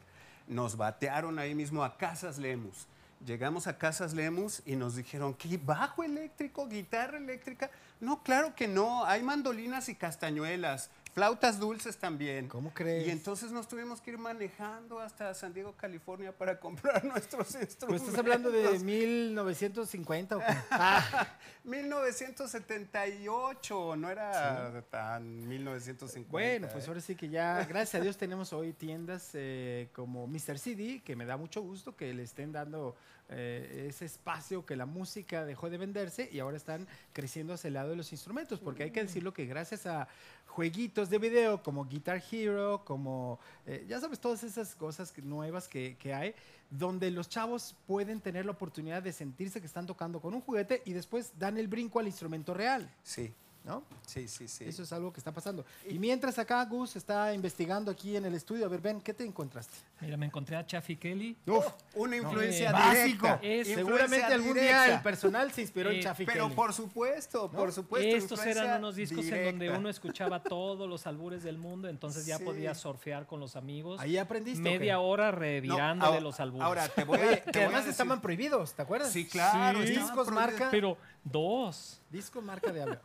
Nos 0.48 0.78
batearon 0.78 1.38
ahí 1.38 1.54
mismo 1.54 1.84
a 1.84 1.98
Casas 1.98 2.38
Lemus. 2.38 2.88
Llegamos 3.26 3.68
a 3.68 3.78
Casas 3.78 4.14
Lemus 4.14 4.64
y 4.66 4.76
nos 4.76 4.96
dijeron, 4.96 5.36
¿qué 5.36 5.58
bajo 5.58 6.04
eléctrico, 6.04 6.68
guitarra 6.68 7.20
eléctrica? 7.20 7.70
No, 8.00 8.24
claro 8.24 8.56
que 8.56 8.68
no. 8.68 9.06
Hay 9.06 9.22
mandolinas 9.22 9.90
y 9.90 9.96
castañuelas, 9.96 10.90
flautas 11.14 11.60
dulces 11.60 11.98
también. 11.98 12.48
¿Cómo 12.48 12.74
crees? 12.74 13.08
Y 13.08 13.12
entonces 13.12 13.52
nos 13.52 13.68
tuvimos 13.68 14.02
que 14.02 14.12
ir 14.12 14.18
manejando 14.18 15.00
hasta 15.00 15.34
San 15.34 15.54
Diego, 15.54 15.74
California 15.76 16.32
para 16.32 16.60
comprar 16.60 17.04
nuestros 17.04 17.48
Pues 17.52 17.64
instrumentos. 17.64 18.08
estás 18.08 18.20
hablando 18.20 18.52
de 18.52 18.80
1950 18.80 20.38
o 20.38 20.40
qué? 20.40 20.46
Ah, 20.72 21.28
1978, 21.64 23.96
no 23.98 24.10
era 24.10 24.84
tan 24.90 25.48
1950. 25.48 26.32
Bueno, 26.32 26.68
pues 26.72 26.86
¿eh? 26.86 26.88
ahora 26.88 27.02
sí 27.02 27.16
que 27.16 27.30
ya, 27.30 27.64
gracias 27.66 28.02
a 28.02 28.04
Dios, 28.04 28.18
tenemos 28.18 28.54
hoy 28.54 28.74
tiendas 28.74 29.30
eh, 29.34 29.90
como 29.94 30.28
Mr. 30.28 30.58
CD, 30.58 31.02
que 31.04 31.16
me 31.16 31.26
da 31.26 31.38
mucho 31.38 31.62
gusto 31.62 31.96
que 31.96 32.14
le 32.14 32.24
estén 32.24 32.52
dando 32.52 32.96
eh, 33.30 33.88
ese 33.90 34.06
espacio 34.06 34.66
que 34.66 34.76
la 34.76 34.86
música 34.86 35.46
dejó 35.46 35.70
de 35.70 35.78
venderse 35.78 36.30
y 36.32 36.40
ahora 36.40 36.58
están 36.58 36.88
creciendo 37.14 37.54
hacia 37.54 37.70
el 37.70 37.76
lado 37.76 37.90
de 37.92 37.96
los 37.96 38.12
instrumentos, 38.12 38.60
porque 38.60 38.84
hay 38.84 38.92
que 38.92 39.02
decirlo 39.02 39.34
que 39.34 39.46
gracias 39.46 39.86
a 39.86 40.08
jueguitos 40.52 41.10
de 41.10 41.18
video 41.18 41.64
como 41.64 41.86
Guitar 41.86 42.22
Hero, 42.30 42.84
como, 42.86 43.40
eh, 43.66 43.86
ya 43.88 44.00
sabes, 44.00 44.20
todas 44.20 44.44
esas 44.44 44.76
cosas 44.76 45.14
nuevas 45.24 45.68
que, 45.68 45.96
que 45.98 46.14
hay, 46.14 46.36
donde 46.70 47.10
los 47.10 47.30
chavos 47.30 47.76
pueden 47.88 48.20
tener 48.20 48.46
la 48.46 48.52
oportunidad 48.52 49.02
de 49.02 49.14
sentirse 49.14 49.62
que 49.62 49.66
están 49.66 49.88
tocando 49.88 50.20
con 50.20 50.34
un 50.34 50.42
juguete 50.42 50.82
y 50.86 50.94
después 50.94 51.32
dan 51.40 51.58
el 51.58 51.68
brinco 51.68 52.00
al 52.00 52.08
instrumento 52.08 52.54
real, 52.54 52.90
Sí, 53.04 53.34
¿no? 53.64 53.84
sí, 54.08 54.28
sí, 54.28 54.48
sí. 54.48 54.66
Eso 54.66 54.84
es 54.84 54.92
algo 54.92 55.14
que 55.14 55.20
está 55.20 55.32
pasando. 55.32 55.64
Y 55.88 55.98
mientras 56.00 56.38
acá 56.40 56.66
Gus 56.66 56.96
está 56.96 57.34
investigando 57.34 57.92
aquí 57.92 58.18
en 58.18 58.26
el 58.26 58.34
estudio, 58.34 58.66
a 58.66 58.70
ver, 58.70 58.82
Ben, 58.82 59.00
¿qué 59.00 59.14
te 59.14 59.24
encontraste? 59.24 59.78
Mira, 60.02 60.18
me 60.18 60.26
encontré 60.26 60.56
a 60.58 60.66
Chaffy 60.66 60.96
Kelly. 60.98 61.38
Uf, 61.48 61.66
una 61.96 62.18
influencia 62.18 62.70
eh, 62.70 62.74
básico. 62.74 63.28
directa. 63.28 63.40
Es- 63.42 63.68
influencia 63.70 63.76
Seguramente 63.76 64.34
algún 64.34 64.54
día 64.56 64.94
el 64.96 65.02
personal 65.02 65.52
se 65.52 65.62
inspiró 65.62 65.92
en 65.92 65.98
Eh, 65.98 66.04
Chaffy 66.04 66.26
Pero 66.26 66.46
Kelly. 66.46 66.56
por 66.56 66.74
supuesto, 66.74 67.50
por 67.52 67.72
supuesto. 67.72 68.18
Estos 68.18 68.46
eran 68.46 68.80
unos 68.80 68.96
discos 68.96 69.26
en 69.26 69.46
donde 69.46 69.70
uno 69.70 69.90
escuchaba 69.90 70.42
todos 70.44 70.90
los 70.90 71.06
albures 71.08 71.44
del 71.44 71.58
mundo, 71.58 71.88
entonces 71.88 72.26
ya 72.26 72.38
Sí. 72.40 72.44
podía 72.44 72.74
surfear 72.76 73.28
con 73.28 73.40
los 73.40 73.56
amigos. 73.56 74.00
Ahí 74.02 74.18
aprendiste. 74.18 74.62
Media 74.62 75.00
hora 75.00 75.32
No, 75.32 75.38
revirando 75.38 76.12
de 76.12 76.22
los 76.22 76.40
albures. 76.40 76.66
Ahora, 76.66 76.88
te 76.90 77.04
voy 77.04 77.20
a, 77.20 77.22
te 77.44 77.52
que 77.52 77.60
voy 77.60 77.62
a 77.62 77.66
además 77.68 77.86
decir- 77.86 77.92
estaban 77.92 78.22
prohibidos, 78.22 78.74
¿te 78.74 78.82
acuerdas? 78.82 79.12
Sí, 79.12 79.26
claro. 79.28 79.80
Sí. 79.84 79.90
Discos 79.90 80.28
prohibidos. 80.28 80.34
marca. 80.34 80.68
Pero 80.72 80.98
dos. 81.24 82.00
Disco 82.10 82.42
marca 82.42 82.72
Diablo. 82.74 83.00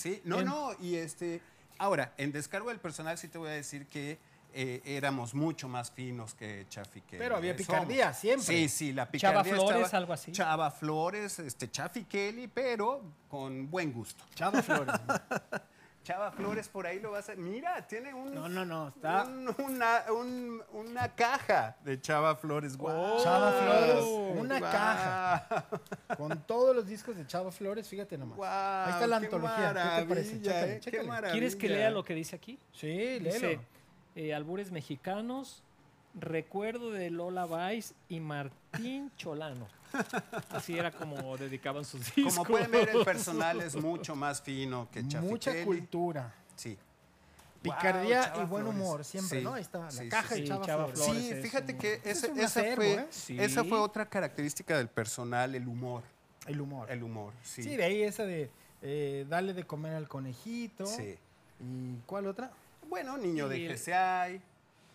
Sí, 0.00 0.20
no, 0.24 0.40
En- 0.40 0.46
no, 0.46 0.70
y 0.80 0.96
este, 0.96 1.40
ahora, 1.78 2.12
en 2.16 2.32
descargo 2.32 2.68
del 2.70 2.78
personal 2.80 3.18
sí 3.18 3.28
te 3.28 3.38
voy 3.38 3.48
a 3.50 3.52
decir 3.52 3.86
que 3.86 4.18
eh, 4.52 4.80
éramos 4.84 5.32
mucho 5.34 5.68
más 5.68 5.90
finos 5.92 6.34
que 6.34 6.66
Chaffy 6.68 7.02
Kelly. 7.02 7.18
Pero 7.18 7.36
había 7.36 7.54
picardía, 7.54 8.06
somos. 8.06 8.18
siempre. 8.20 8.46
Sí, 8.46 8.68
sí, 8.68 8.92
la 8.92 9.02
Chava 9.04 9.42
picardía 9.42 9.54
Flores, 9.54 9.80
estaba- 9.84 9.98
algo 9.98 10.12
así. 10.12 10.32
Chava 10.32 10.70
Flores, 10.70 11.38
este, 11.38 11.70
Chaffy 11.70 12.04
Kelly, 12.04 12.48
pero 12.48 13.02
con 13.28 13.70
buen 13.70 13.92
gusto. 13.92 14.24
Chava 14.34 14.60
Flores. 14.62 14.94
Chava 16.02 16.32
Flores, 16.32 16.68
por 16.68 16.86
ahí 16.86 16.98
lo 16.98 17.10
vas 17.12 17.28
a... 17.28 17.34
Mira, 17.36 17.86
tiene 17.86 18.14
un... 18.14 18.34
No, 18.34 18.48
no, 18.48 18.64
no, 18.64 18.88
está... 18.88 19.24
un- 19.24 19.54
una, 19.58 20.04
un- 20.10 20.62
una 20.72 21.14
caja 21.14 21.76
de 21.84 22.00
Chava 22.00 22.34
Flores. 22.36 22.76
guau. 22.76 23.22
Chava 23.22 23.52
Flores, 23.52 24.04
Oh, 24.06 24.32
una 24.38 24.60
caja. 24.60 25.66
Con 26.16 26.42
todos 26.46 26.74
los 26.74 26.86
discos 26.86 27.16
de 27.16 27.26
Chava 27.26 27.52
Flores, 27.52 27.86
fíjate 27.86 28.16
nomás. 28.16 28.36
Guau, 28.38 28.86
Ahí 28.86 28.92
está 28.94 29.06
la 29.06 29.20
qué 29.20 29.26
antología. 29.26 29.72
¿Qué 29.96 30.00
te 30.02 30.06
parece? 30.08 30.40
Chécale, 30.42 30.72
eh, 30.72 30.74
qué 30.76 30.80
chécale. 30.90 31.08
maravilla. 31.08 31.32
¿Quieres 31.32 31.56
que 31.56 31.68
lea 31.68 31.90
lo 31.90 32.02
que 32.02 32.14
dice 32.14 32.34
aquí? 32.36 32.58
Sí, 32.72 33.18
Dice, 33.18 33.40
léelo. 33.40 33.62
eh, 34.16 34.34
albures 34.34 34.70
mexicanos, 34.72 35.62
recuerdo 36.14 36.90
de 36.90 37.10
Lola 37.10 37.46
Vice 37.46 37.94
y 38.08 38.20
Martín 38.20 39.10
Cholano. 39.16 39.66
Así 40.50 40.78
era 40.78 40.90
como 40.92 41.36
dedicaban 41.36 41.84
sus 41.84 42.14
discos. 42.14 42.34
Como 42.34 42.44
pueden 42.46 42.70
ver, 42.70 42.90
el 42.90 43.04
personal 43.04 43.60
es 43.60 43.74
mucho 43.76 44.14
más 44.14 44.40
fino 44.40 44.88
que 44.92 45.02
Mucha 45.02 45.20
Chafiquelli. 45.50 45.64
cultura. 45.64 46.32
Sí. 46.56 46.78
Picardía 47.62 48.32
y 48.36 48.44
buen 48.46 48.62
Flores. 48.64 48.80
humor, 48.80 49.04
siempre, 49.04 49.38
Sí, 49.38 49.44
¿no? 49.44 49.54
Ahí 49.54 49.62
está, 49.62 49.80
la 49.80 49.90
sí, 49.90 50.08
caja 50.08 50.34
sí, 50.34 50.40
de. 50.42 50.48
Chava, 50.48 50.64
Chava 50.64 50.84
Flores. 50.86 51.04
Flores. 51.04 51.22
Sí, 51.24 51.34
fíjate 51.42 51.76
que 51.76 51.94
Ese 52.04 52.10
es 52.28 52.38
esa, 52.38 52.44
acervo, 52.60 52.76
fue, 52.76 52.92
¿eh? 52.94 53.06
Sí. 53.10 53.38
esa 53.40 53.64
fue 53.64 53.78
otra 53.78 54.08
característica 54.08 54.78
del 54.78 54.88
personal, 54.88 55.54
el 55.54 55.68
humor. 55.68 56.02
El 56.46 56.60
humor. 56.60 56.90
El 56.90 57.02
humor, 57.02 57.34
sí. 57.42 57.62
Sí, 57.62 57.76
de 57.76 57.84
ahí 57.84 58.02
esa 58.02 58.24
de 58.24 58.50
eh, 58.80 59.26
darle 59.28 59.52
de 59.52 59.64
comer 59.64 59.94
al 59.94 60.08
conejito. 60.08 60.86
Sí. 60.86 61.18
¿Y 61.60 61.96
cuál 62.06 62.28
otra? 62.28 62.50
Bueno, 62.88 63.18
niño 63.18 63.46
de 63.48 63.68
GCI, 63.68 64.40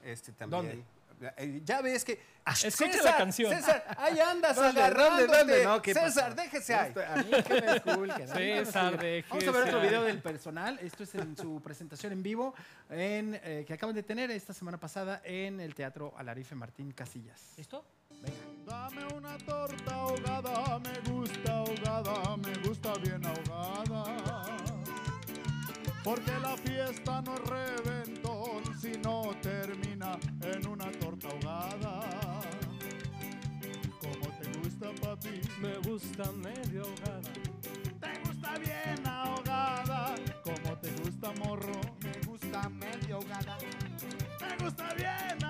este 0.04 0.32
también. 0.32 0.66
Eh, 0.80 0.84
Ya 1.64 1.82
ves 1.82 2.04
que. 2.04 2.36
Escucha 2.46 2.92
César, 2.92 3.04
la 3.06 3.18
canción. 3.18 3.52
César, 3.56 3.84
ahí 3.98 4.20
andas 4.20 4.56
¿Dónde, 4.56 4.80
agarrándote. 4.82 5.26
dónde, 5.26 5.38
dónde? 5.38 5.64
No, 5.64 5.82
¿qué 5.82 5.94
César, 5.96 6.36
pasó? 6.36 6.42
déjese 6.44 6.76
ahí. 6.76 6.88
Esto- 6.90 7.02
A 7.02 7.16
mí 7.16 7.44
que 7.44 7.62
me 7.62 7.76
esculquen, 7.78 8.28
César, 8.28 9.04
esculquen. 9.04 9.26
Vamos 9.30 9.48
a 9.48 9.52
ver 9.52 9.68
otro 9.68 9.80
déjese 9.80 9.88
video 9.88 10.04
del 10.04 10.22
personal. 10.22 10.80
Esto 10.82 11.04
es 11.04 11.16
en 11.16 11.36
su 11.36 11.60
presentación 11.64 12.14
en 12.14 12.22
vivo 12.22 12.54
en, 12.92 13.40
eh, 13.44 13.64
que 13.68 13.74
acaban 13.74 13.96
de 13.96 14.04
tener 14.04 14.30
esta 14.30 14.54
semana 14.54 14.78
pasada 14.80 15.22
en 15.24 15.60
el 15.60 15.74
Teatro 15.74 16.14
Alarife 16.18 16.54
Martín 16.54 16.92
Casillas. 16.92 17.42
¿Listo? 17.58 17.84
Dame 18.66 19.06
una 19.14 19.38
torta 19.40 19.94
ahogada, 19.96 20.80
me 20.80 21.12
gusta 21.12 21.52
ahogada, 21.52 22.38
me 22.38 22.54
gusta 22.68 22.94
bien 23.02 23.26
ahogada. 23.26 24.46
Porque 26.04 26.32
la 26.40 26.56
fiesta 26.58 27.22
no 27.24 27.34
es 27.34 27.42
reventón 27.50 28.80
si 28.80 28.92
no 29.00 29.32
termina 29.42 29.55
gusta 36.16 36.32
medio 36.34 36.84
ahogada. 36.84 37.34
¿Te 38.00 38.20
gusta 38.26 38.58
bien 38.60 39.08
ahogada? 39.08 40.16
¿Cómo 40.44 40.78
te 40.78 40.92
gusta, 40.92 41.32
morro? 41.44 41.82
Me 42.02 42.26
gusta 42.26 42.70
medio 42.70 43.16
ahogada. 43.16 43.58
Me 44.40 44.64
gusta 44.64 44.94
bien 44.94 45.45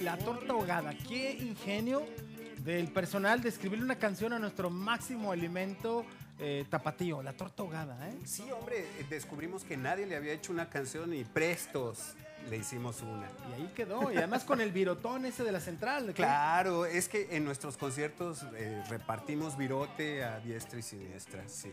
La 0.00 0.16
torta 0.16 0.52
ahogada. 0.52 0.94
Qué 1.08 1.32
ingenio 1.32 2.04
del 2.64 2.88
personal 2.92 3.40
de 3.42 3.48
escribirle 3.48 3.84
una 3.84 3.96
canción 3.98 4.32
a 4.32 4.38
nuestro 4.38 4.70
máximo 4.70 5.32
alimento 5.32 6.04
eh, 6.38 6.64
tapatío, 6.70 7.20
la 7.22 7.32
torta 7.32 7.62
ahogada, 7.62 8.08
¿eh? 8.08 8.14
Sí, 8.24 8.44
hombre, 8.52 8.78
eh, 8.78 9.06
descubrimos 9.10 9.64
que 9.64 9.76
nadie 9.76 10.06
le 10.06 10.14
había 10.14 10.32
hecho 10.32 10.52
una 10.52 10.68
canción 10.68 11.12
y 11.12 11.24
prestos 11.24 12.14
le 12.48 12.56
hicimos 12.58 13.02
una. 13.02 13.26
Y 13.50 13.60
ahí 13.60 13.72
quedó. 13.74 14.12
Y 14.12 14.16
además 14.16 14.44
con 14.44 14.60
el 14.60 14.70
virotón 14.70 15.26
ese 15.26 15.42
de 15.42 15.52
la 15.52 15.60
central. 15.60 16.12
Claro, 16.14 16.86
es 16.86 17.08
que 17.08 17.36
en 17.36 17.44
nuestros 17.44 17.76
conciertos 17.76 18.44
eh, 18.54 18.82
repartimos 18.88 19.56
virote 19.56 20.22
a 20.24 20.38
diestra 20.40 20.78
y 20.78 20.82
siniestra, 20.82 21.42
sí. 21.48 21.72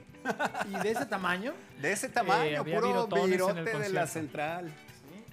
Y 0.70 0.84
de 0.84 0.92
ese 0.92 1.06
tamaño. 1.06 1.54
De 1.80 1.92
ese 1.92 2.10
tamaño, 2.10 2.60
había 2.60 2.82
puro 2.82 3.08
virote 3.08 3.78
de 3.78 3.90
la 3.90 4.08
central. 4.08 4.72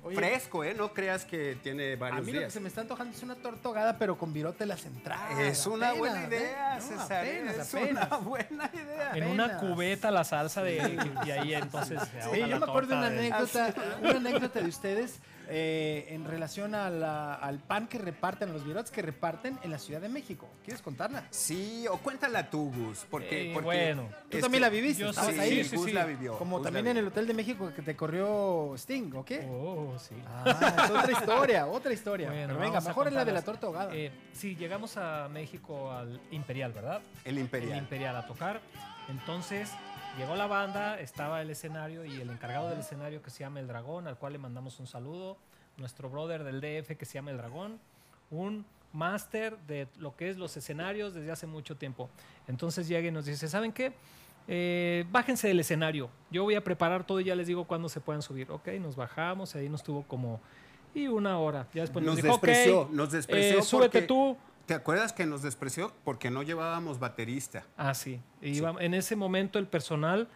Oye, 0.05 0.17
Fresco, 0.17 0.65
¿eh? 0.65 0.75
No 0.75 0.93
creas 0.93 1.25
que 1.25 1.57
tiene 1.63 1.93
A 1.93 1.97
varios 1.97 2.27
mí 2.27 2.33
lo 2.33 2.41
que 2.41 2.51
se 2.51 2.59
me 2.59 2.69
está 2.69 2.81
antojando 2.81 3.17
es 3.17 3.23
una 3.23 3.37
torta 3.37 3.69
ahogada, 3.69 3.99
pero 3.99 4.19
con 4.19 4.33
virote 4.33 4.59
de 4.61 4.67
la 4.67 4.77
central. 4.77 5.39
Es 5.39 5.65
una 5.67 5.91
Apenas, 5.91 5.99
buena 5.99 6.25
¿eh? 6.25 6.27
idea, 6.29 6.75
No, 6.75 6.81
César. 6.83 7.25
apenas, 7.25 7.57
es 7.57 7.75
apenas. 7.75 8.07
una 8.09 8.17
buena 8.19 8.71
idea. 8.75 9.11
En 9.15 9.27
una 9.29 9.59
cubeta 9.59 10.11
la 10.11 10.25
salsa 10.25 10.63
de 10.63 10.99
y 11.25 11.31
ahí 11.31 11.55
entonces 11.55 12.01
Sí, 12.33 12.41
yo 12.41 12.59
me 12.59 12.67
acuerdo 12.67 12.89
de 12.91 12.97
una 12.97 13.07
anécdota, 13.07 13.75
una 14.01 14.11
anécdota 14.17 14.61
de 14.61 14.69
ustedes 14.69 15.19
eh, 15.49 16.07
en 16.11 16.25
relación 16.25 16.75
a 16.75 16.91
la- 16.91 17.35
al 17.35 17.59
pan 17.59 17.87
que 17.89 17.99
reparten, 17.99 18.51
a 18.51 18.53
los 18.53 18.65
virotes 18.65 18.91
que 18.91 19.03
reparten 19.03 19.59
en 19.63 19.71
la 19.71 19.79
Ciudad 19.79 20.01
de 20.01 20.09
México. 20.09 20.49
¿Quieres 20.65 20.83
contarla? 20.83 21.25
Sí, 21.31 21.87
o 21.89 21.99
cuéntala 21.99 22.49
tú, 22.51 22.73
Gus. 22.75 23.07
Porque, 23.11 23.51
Eh, 23.51 23.55
porque 23.55 23.65
bueno. 23.67 24.09
Tú 24.31 24.39
también 24.41 24.63
la 24.63 24.69
viviste, 24.69 25.03
yo 25.03 25.11
estabas 25.11 25.35
sí, 25.35 25.41
ahí. 25.41 25.65
sí, 25.65 25.77
Gus 25.77 25.87
sí. 25.87 25.93
la 25.93 26.05
vivió. 26.07 26.37
Como 26.39 26.57
Gus 26.59 26.65
también 26.65 26.87
en 26.89 26.97
el. 26.97 27.07
Hotel 27.07 27.27
de 27.27 27.35
México 27.35 27.71
que 27.75 27.83
te 27.83 27.95
corrió 27.95 28.73
Sting, 28.77 29.13
¿o 29.15 29.25
qué? 29.25 29.47
Oh, 29.51 29.95
sí. 29.99 30.15
Ah, 30.27 30.85
es 30.85 30.91
otra 30.91 31.13
historia, 31.13 31.67
otra 31.67 31.93
historia. 31.93 32.29
Bueno, 32.31 32.47
Pero 32.49 32.59
venga, 32.61 32.81
mejor 32.81 33.09
es 33.09 33.13
la 33.13 33.25
de 33.25 33.33
la 33.33 33.43
torta 33.43 33.67
ahogada. 33.67 33.95
Eh, 33.95 34.11
sí, 34.33 34.57
llegamos 34.57 34.97
a 34.97 35.29
México 35.29 35.91
al 35.91 36.21
Imperial, 36.31 36.73
¿verdad? 36.73 37.03
El 37.25 37.39
Imperial. 37.39 37.73
El 37.73 37.79
Imperial 37.79 38.17
a 38.17 38.27
tocar. 38.27 38.61
Entonces 39.09 39.71
llegó 40.19 40.37
la 40.37 40.47
banda, 40.47 41.01
estaba 41.01 41.41
el 41.43 41.51
escenario 41.51 42.05
y 42.05 42.21
el 42.21 42.31
encargado 42.31 42.69
del 42.69 42.81
escenario 42.81 43.23
que 43.23 43.31
se 43.31 43.41
llama 43.41 43.61
El 43.61 43.67
Dragón, 43.67 44.07
al 44.07 44.17
cual 44.19 44.33
le 44.35 44.39
mandamos 44.39 44.79
un 44.81 44.87
saludo. 44.87 45.37
Nuestro 45.77 46.11
brother 46.11 46.45
del 46.45 46.61
DF 46.61 46.97
que 46.97 47.05
se 47.05 47.15
llama 47.15 47.31
El 47.31 47.39
Dragón. 47.39 47.79
Un 48.31 48.65
máster 48.93 49.57
de 49.67 49.89
lo 49.99 50.15
que 50.17 50.29
es 50.29 50.37
los 50.37 50.57
escenarios 50.57 51.15
desde 51.15 51.31
hace 51.31 51.47
mucho 51.47 51.77
tiempo. 51.77 52.11
Entonces 52.47 52.89
llega 52.89 53.09
y 53.09 53.11
nos 53.11 53.25
dice, 53.25 53.49
¿saben 53.49 53.73
qué? 53.73 53.93
Eh, 54.49 55.05
bájense 55.11 55.49
del 55.49 55.61
escenario. 55.61 56.11
Yo 56.31 56.43
voy 56.43 56.57
a 56.57 56.65
preparar 56.65 57.05
todo 57.07 57.21
y 57.21 57.25
ya 57.25 57.35
les 57.35 57.47
digo 57.47 57.65
cuándo 57.65 57.89
se 57.89 58.01
pueden 58.01 58.23
subir. 58.23 58.51
Ok, 58.51 58.69
nos 58.81 58.97
bajamos, 58.97 59.55
ahí 59.55 59.69
nos 59.69 59.83
tuvo 59.83 60.03
como 60.03 60.41
y 60.95 61.07
una 61.07 61.39
hora. 61.39 61.67
Ya 61.73 61.83
después 61.83 62.05
nos, 62.05 62.17
Nos 62.17 62.23
dijo, 62.23 62.35
"Ok, 62.35 62.43
despreció, 62.43 62.89
nos 62.93 63.13
despreció 63.13 63.59
eh, 63.61 63.63
súbete 63.63 64.03
tú. 64.03 64.37
¿Te 64.67 64.75
acuerdas 64.75 65.13
que 65.13 65.27
nos 65.27 65.43
despreció 65.43 65.93
porque 66.05 66.31
no 66.31 66.43
llevábamos 66.43 66.99
baterista? 66.99 67.65
Ah, 67.77 67.95
sí. 67.95 68.21
Iba- 68.41 68.77
En 68.81 68.95
ese 68.95 69.17
momento 69.17 69.59
el 69.59 69.67
personal, 69.67 70.29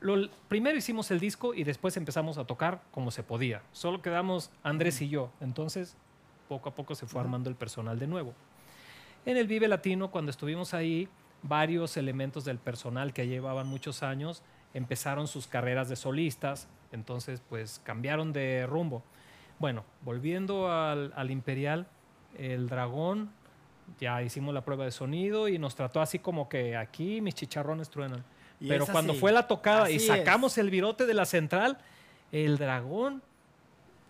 lo, 0.00 0.28
primero 0.48 0.76
hicimos 0.76 1.10
el 1.10 1.20
disco 1.20 1.54
y 1.54 1.64
después 1.64 1.96
empezamos 1.96 2.36
a 2.38 2.44
tocar 2.44 2.82
como 2.90 3.10
se 3.10 3.22
podía. 3.22 3.62
Solo 3.72 4.02
quedamos 4.02 4.50
Andrés 4.62 5.00
y 5.02 5.08
yo. 5.08 5.32
Entonces, 5.40 5.96
poco 6.48 6.68
a 6.70 6.74
poco 6.74 6.94
se 6.94 7.06
fue 7.06 7.20
armando 7.20 7.48
el 7.48 7.56
personal 7.56 7.98
de 7.98 8.06
nuevo. 8.06 8.34
En 9.24 9.36
el 9.36 9.46
Vive 9.46 9.68
Latino, 9.68 10.10
cuando 10.10 10.30
estuvimos 10.30 10.74
ahí, 10.74 11.08
varios 11.42 11.96
elementos 11.96 12.44
del 12.44 12.58
personal 12.58 13.12
que 13.12 13.26
llevaban 13.28 13.66
muchos 13.66 14.02
años 14.02 14.42
empezaron 14.74 15.26
sus 15.28 15.46
carreras 15.46 15.88
de 15.88 15.96
solistas. 15.96 16.68
Entonces, 16.92 17.40
pues 17.48 17.80
cambiaron 17.84 18.32
de 18.32 18.66
rumbo. 18.66 19.02
Bueno, 19.58 19.84
volviendo 20.02 20.72
al, 20.72 21.12
al 21.14 21.30
Imperial, 21.30 21.86
el 22.38 22.68
dragón 22.68 23.30
ya 23.98 24.22
hicimos 24.22 24.54
la 24.54 24.62
prueba 24.62 24.84
de 24.84 24.90
sonido 24.90 25.48
y 25.48 25.58
nos 25.58 25.74
trató 25.74 26.00
así 26.00 26.18
como 26.18 26.48
que 26.48 26.76
aquí 26.76 27.20
mis 27.20 27.34
chicharrones 27.34 27.90
truenan. 27.90 28.24
Y 28.60 28.68
Pero 28.68 28.86
cuando 28.86 29.14
fue 29.14 29.32
la 29.32 29.46
tocada 29.46 29.90
y 29.90 29.98
sacamos 29.98 30.58
el 30.58 30.70
virote 30.70 31.06
de 31.06 31.14
la 31.14 31.24
central, 31.24 31.78
el 32.30 32.58
dragón 32.58 33.22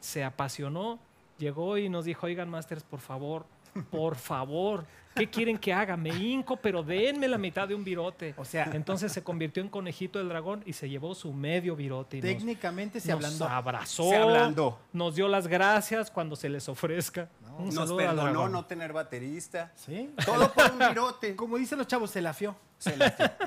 se 0.01 0.25
apasionó, 0.25 0.99
llegó 1.39 1.79
y 1.79 1.89
nos 1.89 2.05
dijo, 2.05 2.27
oigan, 2.27 2.51
Masters, 2.51 2.83
por 2.83 3.01
favor, 3.01 3.47
por 3.91 4.17
favor, 4.17 4.85
¿qué 5.15 5.29
quieren 5.29 5.59
que 5.59 5.73
haga? 5.73 5.97
Me 5.97 6.11
hinco, 6.11 6.57
pero 6.57 6.83
denme 6.83 7.29
la 7.29 7.39
mitad 7.39 7.67
de 7.69 7.75
un 7.75 7.85
virote. 7.85 8.35
O 8.37 8.45
sea, 8.45 8.71
Entonces 8.73 9.13
se 9.13 9.23
convirtió 9.23 9.63
en 9.63 9.69
conejito 9.69 10.19
del 10.19 10.29
dragón 10.29 10.63
y 10.67 10.73
se 10.73 10.89
llevó 10.89 11.15
su 11.15 11.33
medio 11.33 11.77
virote. 11.77 12.19
Y 12.19 12.21
nos- 12.21 12.29
técnicamente 12.31 13.01
se 13.01 13.09
nos 13.13 13.25
hablando. 13.25 13.49
abrazó, 13.49 14.09
Se 14.11 14.17
ablandó. 14.17 14.79
nos 14.93 15.15
dio 15.15 15.29
las 15.29 15.47
gracias 15.47 16.11
cuando 16.11 16.37
se 16.37 16.49
les 16.49 16.69
ofrezca. 16.69 17.29
Un 17.59 17.75
Nos 17.75 17.93
perdonó 17.93 18.49
no 18.49 18.65
tener 18.65 18.93
baterista. 18.93 19.73
¿Sí? 19.75 20.15
Todo 20.25 20.51
por 20.53 20.71
un 20.73 20.79
virote. 20.79 21.37
Como 21.37 21.59
dicen 21.59 21.77
los 21.79 21.87
chavos, 21.87 22.11
se 22.11 22.23
la 22.23 22.33
fió. 22.33 22.57
Se 22.81 22.93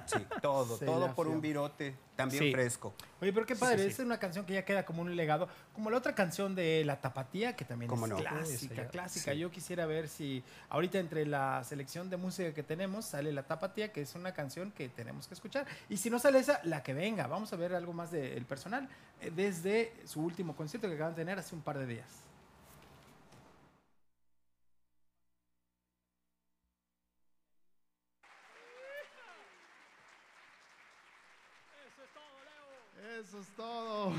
sí, 0.06 0.26
todo, 0.44 0.78
Se 0.78 0.86
todo 0.86 1.16
por 1.16 1.28
un 1.28 1.42
virote 1.42 1.96
también 2.16 2.44
Sí. 2.44 2.52
fresco. 2.52 2.94
Oye, 3.20 3.34
pero 3.34 3.48
qué 3.48 3.56
padre, 3.56 3.84
sí. 3.84 3.90
es 3.90 3.98
una 4.00 4.20
canción 4.20 4.46
que 4.46 4.54
ya 4.54 4.64
queda 4.64 4.86
como 4.86 5.02
un 5.02 5.16
legado, 5.16 5.48
como 5.74 5.90
la 5.90 5.98
otra 5.98 6.14
canción 6.14 6.54
de 6.54 6.86
La 6.86 7.02
Tapatía, 7.02 7.56
que 7.56 7.66
también 7.66 7.90
¿Cómo 7.90 8.06
es 8.06 8.12
no? 8.12 8.18
Clásica, 8.18 8.88
clásica. 8.90 9.32
sí. 9.34 9.40
Yo 9.40 9.50
quisiera 9.50 9.88
ver 9.88 10.08
si 10.08 10.44
ahorita 10.70 11.00
entre 11.00 11.26
la 11.26 11.64
selección 11.64 12.12
de 12.12 12.18
música 12.18 12.54
que 12.54 12.62
tenemos 12.62 13.06
sale 13.06 13.34
La 13.34 13.42
Tapatía, 13.42 13.92
que 13.92 14.02
es 14.02 14.14
una 14.14 14.34
canción 14.36 14.72
que 14.72 14.88
tenemos 14.88 15.28
que 15.28 15.34
escuchar. 15.34 15.66
Y 15.90 15.98
si 15.98 16.12
no 16.12 16.20
sale 16.20 16.38
esa, 16.38 16.60
la 16.64 16.84
que 16.84 16.94
venga. 16.94 17.26
Vamos 17.26 17.52
a 17.54 17.56
ver 17.56 17.74
algo 17.74 17.92
más 17.92 18.12
del 18.12 18.46
personal 18.46 18.88
eh, 19.20 19.32
desde 19.36 19.94
su 20.06 20.22
último 20.22 20.56
concierto 20.56 20.88
que 20.88 20.94
acaban 20.94 21.14
de 21.16 21.22
tener 21.24 21.40
hace 21.40 21.56
un 21.56 21.62
par 21.62 21.80
de 21.80 21.88
días. 21.88 22.23
Eso 33.24 33.40
es 33.40 33.48
todo. 33.56 34.12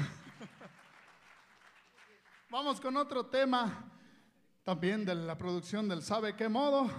Vamos 2.51 2.81
con 2.81 2.97
otro 2.97 3.27
tema, 3.27 3.85
también 4.65 5.05
de 5.05 5.15
la 5.15 5.37
producción 5.37 5.87
del 5.87 6.03
Sabe 6.03 6.35
qué 6.35 6.49
modo, 6.49 6.91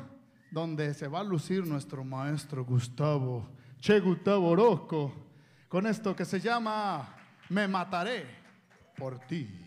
donde 0.52 0.94
se 0.94 1.08
va 1.08 1.22
a 1.22 1.24
lucir 1.24 1.66
nuestro 1.66 2.04
maestro 2.04 2.64
Gustavo, 2.64 3.50
Che 3.82 4.00
Gustavo 4.02 4.50
Orozco, 4.50 5.14
con 5.68 5.88
esto 5.88 6.16
que 6.16 6.26
se 6.26 6.40
llama 6.40 7.16
Me 7.50 7.68
mataré 7.68 8.28
por 8.96 9.18
ti. 9.26 9.65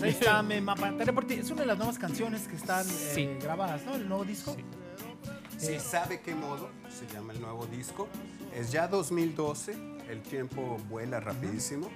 Pues 0.00 0.14
ahí 0.14 0.18
está, 0.20 0.42
Me 0.42 0.60
Mataré 0.60 1.12
por 1.12 1.26
ti. 1.26 1.34
Es 1.34 1.50
una 1.50 1.60
de 1.60 1.66
las 1.66 1.76
nuevas 1.78 1.98
canciones 1.98 2.48
que 2.48 2.56
están 2.56 2.86
eh, 2.88 3.12
Sí. 3.14 3.28
grabadas, 3.42 3.82
¿no? 3.84 3.94
El 3.94 4.08
nuevo 4.08 4.24
disco. 4.24 4.56
Si 5.58 5.78
sabe 5.78 6.20
qué 6.20 6.34
modo, 6.34 6.70
se 6.88 7.06
llama 7.14 7.34
el 7.34 7.40
nuevo 7.40 7.66
disco. 7.66 8.08
Es 8.54 8.72
ya 8.72 8.88
2012, 8.88 9.76
el 10.08 10.22
tiempo 10.22 10.78
vuela 10.88 11.20
rapidísimo. 11.20 11.88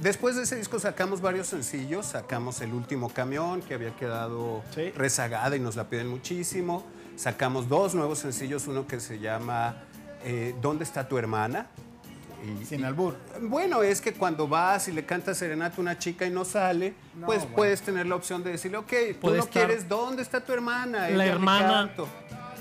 Después 0.00 0.36
de 0.36 0.44
ese 0.44 0.54
disco 0.54 0.78
sacamos 0.78 1.20
varios 1.20 1.48
sencillos, 1.48 2.06
sacamos 2.06 2.60
El 2.60 2.72
Último 2.72 3.08
Camión, 3.08 3.60
que 3.62 3.74
había 3.74 3.96
quedado 3.96 4.62
Sí. 4.72 4.90
rezagada 4.94 5.56
y 5.56 5.60
nos 5.60 5.74
la 5.74 5.88
piden 5.90 6.06
muchísimo. 6.06 6.84
Sacamos 7.16 7.68
dos 7.68 7.96
nuevos 7.96 8.20
sencillos, 8.20 8.68
uno 8.68 8.86
que 8.86 9.00
se 9.00 9.18
llama 9.18 9.82
eh, 10.24 10.54
¿Dónde 10.62 10.84
está 10.84 11.08
tu 11.08 11.18
hermana? 11.18 11.66
Y- 12.44 12.64
Sin 12.64 12.80
y- 12.80 12.84
albur. 12.84 13.16
Bueno, 13.42 13.82
es 13.82 14.00
que 14.00 14.12
cuando 14.12 14.46
vas 14.48 14.88
y 14.88 14.92
le 14.92 15.04
cantas 15.04 15.38
serenata 15.38 15.76
a 15.76 15.80
una 15.80 15.98
chica 15.98 16.24
y 16.26 16.30
no 16.30 16.44
sale, 16.44 16.94
No, 17.16 17.26
pues 17.26 17.40
bueno. 17.40 17.56
puedes 17.56 17.82
tener 17.82 18.06
la 18.06 18.14
opción 18.14 18.42
de 18.44 18.52
decirle, 18.52 18.78
ok, 18.78 18.92
tú 19.20 19.34
no 19.34 19.46
quieres, 19.46 19.88
¿dónde 19.88 20.22
está 20.22 20.40
tu 20.40 20.52
hermana? 20.52 21.08
La 21.10 21.24
Ella 21.24 21.32
hermana, 21.32 21.90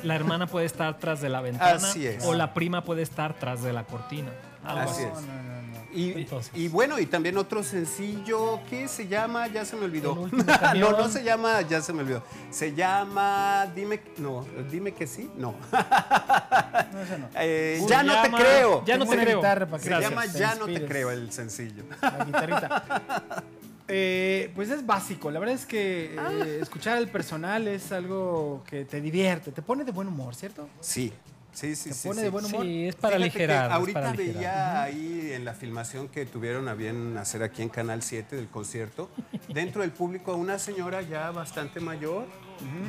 la 0.04 0.16
hermana 0.16 0.48
puede 0.48 0.66
estar 0.66 0.98
tras 0.98 1.22
de 1.22 1.30
la 1.30 1.42
ventana 1.42 1.74
Así 1.76 2.06
es. 2.08 2.24
o 2.26 2.34
la 2.34 2.54
prima 2.54 2.84
puede 2.84 3.02
estar 3.02 3.34
tras 3.36 3.62
de 3.64 3.74
la 3.74 3.84
cortina. 3.84 4.32
Algo 4.66 4.90
Así 4.92 5.04
así. 5.04 5.04
es. 5.04 5.14
No, 5.14 5.34
no, 5.34 5.44
no, 5.44 5.52
no. 5.54 5.57
Y, 5.98 6.12
Entonces. 6.12 6.52
y 6.54 6.68
bueno, 6.68 7.00
y 7.00 7.08
también 7.08 7.38
otro 7.38 7.64
sencillo 7.64 8.60
que 8.70 8.88
se 8.88 9.08
llama, 9.08 9.48
ya 9.48 9.66
se 9.66 9.76
me 9.76 9.86
olvidó. 9.86 10.16
No, 10.78 10.92
no 10.92 11.10
se 11.10 11.24
llama, 11.24 11.62
ya 11.62 11.82
se 11.82 11.92
me 11.92 12.02
olvidó. 12.04 12.22
Se 12.52 12.76
llama, 12.76 13.66
dime, 13.76 14.00
no, 14.18 14.46
dime 14.70 14.94
que 14.94 15.08
sí, 15.08 15.30
no. 15.36 15.56
No, 16.94 17.02
ese 17.02 17.18
no. 17.18 17.30
Eh, 17.36 17.82
ya 17.88 18.04
no 18.04 18.22
te 18.22 18.30
creo. 18.32 18.86
Ya 18.86 18.98
no 18.98 19.08
te 19.08 19.18
creo. 19.18 19.42
para 19.42 19.80
se 19.80 19.90
llama 19.90 20.22
te 20.32 20.38
Ya 20.40 20.54
no 20.56 20.66
te 20.68 20.86
creo 20.86 21.10
el 21.10 21.32
sencillo. 21.32 21.84
La 22.02 22.24
guitarrita. 22.26 23.44
Eh, 23.90 24.52
pues 24.54 24.70
es 24.70 24.86
básico. 24.86 25.32
La 25.32 25.40
verdad 25.40 25.56
es 25.56 25.66
que 25.66 26.14
eh, 26.14 26.18
Ah. 26.20 26.32
escuchar 26.62 26.98
al 26.98 27.08
personal 27.08 27.70
es 27.70 27.94
algo 27.94 28.62
que 28.70 28.84
te 28.84 29.00
divierte, 29.00 29.54
te 29.54 29.62
pone 29.62 29.86
de 29.86 29.94
buen 29.94 30.10
humor, 30.10 30.36
¿cierto? 30.36 30.68
Sí, 30.82 31.14
sí, 31.58 31.76
sí. 31.76 31.90
Te 31.90 31.96
sí, 31.96 32.08
pone 32.08 32.20
sí. 32.20 32.24
de 32.24 32.30
buen 32.30 32.46
humor. 32.46 32.64
Sí, 32.64 32.88
es 32.88 32.96
para 32.96 33.18
Fíjate 33.18 33.24
aligerar. 33.24 33.72
ahorita 33.72 34.00
para 34.00 34.10
aligerar. 34.12 34.36
veía 34.36 34.84
ahí 34.84 35.32
en 35.34 35.44
la 35.46 35.54
filmación 35.54 36.08
que 36.08 36.26
tuvieron 36.26 36.68
a 36.68 36.74
bien 36.76 37.18
hacer 37.18 37.42
aquí 37.44 37.62
en 37.62 37.70
Canal 37.70 38.02
7 38.04 38.36
del 38.36 38.48
concierto, 38.48 39.10
dentro 39.50 39.82
del 39.82 39.92
público 39.92 40.32
a 40.32 40.36
una 40.36 40.60
señora 40.60 41.02
ya 41.02 41.32
bastante 41.32 41.80
mayor, 41.80 42.26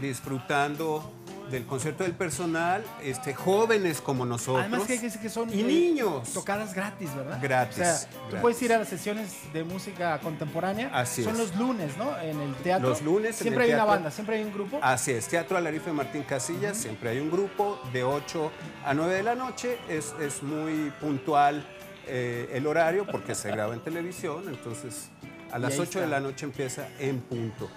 disfrutando 0.00 1.12
del 1.50 1.66
concierto 1.66 2.04
del 2.04 2.12
personal, 2.12 2.84
este, 3.02 3.34
jóvenes 3.34 4.00
como 4.00 4.26
nosotros. 4.26 4.66
Además 4.66 4.86
que 4.86 4.94
hay 4.94 4.98
que 4.98 5.06
decir 5.06 5.20
que 5.20 5.28
son 5.28 5.52
y 5.52 5.60
eh, 5.60 5.64
niños. 5.64 6.32
tocadas 6.32 6.74
gratis, 6.74 7.14
¿verdad? 7.14 7.38
Gratis, 7.42 7.78
O 7.78 7.84
sea, 7.84 7.98
tú 8.30 8.36
puedes 8.40 8.60
ir 8.62 8.72
a 8.72 8.78
las 8.78 8.88
sesiones 8.88 9.32
de 9.52 9.64
música 9.64 10.18
contemporánea. 10.20 10.90
Así 10.92 11.24
son 11.24 11.34
es. 11.34 11.38
los 11.38 11.56
lunes, 11.56 11.96
¿no? 11.96 12.18
En 12.18 12.40
el 12.40 12.54
teatro. 12.56 12.88
Los 12.88 13.02
lunes 13.02 13.36
en 13.36 13.42
Siempre 13.42 13.64
el 13.64 13.70
hay 13.70 13.74
una 13.74 13.84
banda, 13.84 14.10
siempre 14.10 14.36
hay 14.36 14.44
un 14.44 14.52
grupo. 14.52 14.78
Así 14.82 15.12
es, 15.12 15.28
Teatro 15.28 15.56
Alarife 15.56 15.92
Martín 15.92 16.22
Casillas, 16.22 16.76
siempre 16.76 17.10
hay 17.10 17.18
un 17.18 17.30
grupo 17.30 17.80
de 17.92 18.04
8 18.04 18.50
a 18.84 18.94
9 18.94 19.14
de 19.14 19.22
la 19.22 19.34
noche, 19.34 19.78
es, 19.88 20.14
es 20.20 20.42
muy 20.42 20.90
puntual 21.00 21.64
eh, 22.06 22.50
el 22.52 22.66
horario 22.66 23.06
porque 23.06 23.34
se 23.34 23.50
graba 23.50 23.74
en 23.74 23.80
televisión, 23.80 24.44
entonces 24.48 25.10
a 25.52 25.58
las 25.58 25.72
ahí 25.74 25.80
8 25.80 26.00
de 26.00 26.06
la 26.06 26.20
noche 26.20 26.46
empieza 26.46 26.88
en 26.98 27.20
punto. 27.20 27.68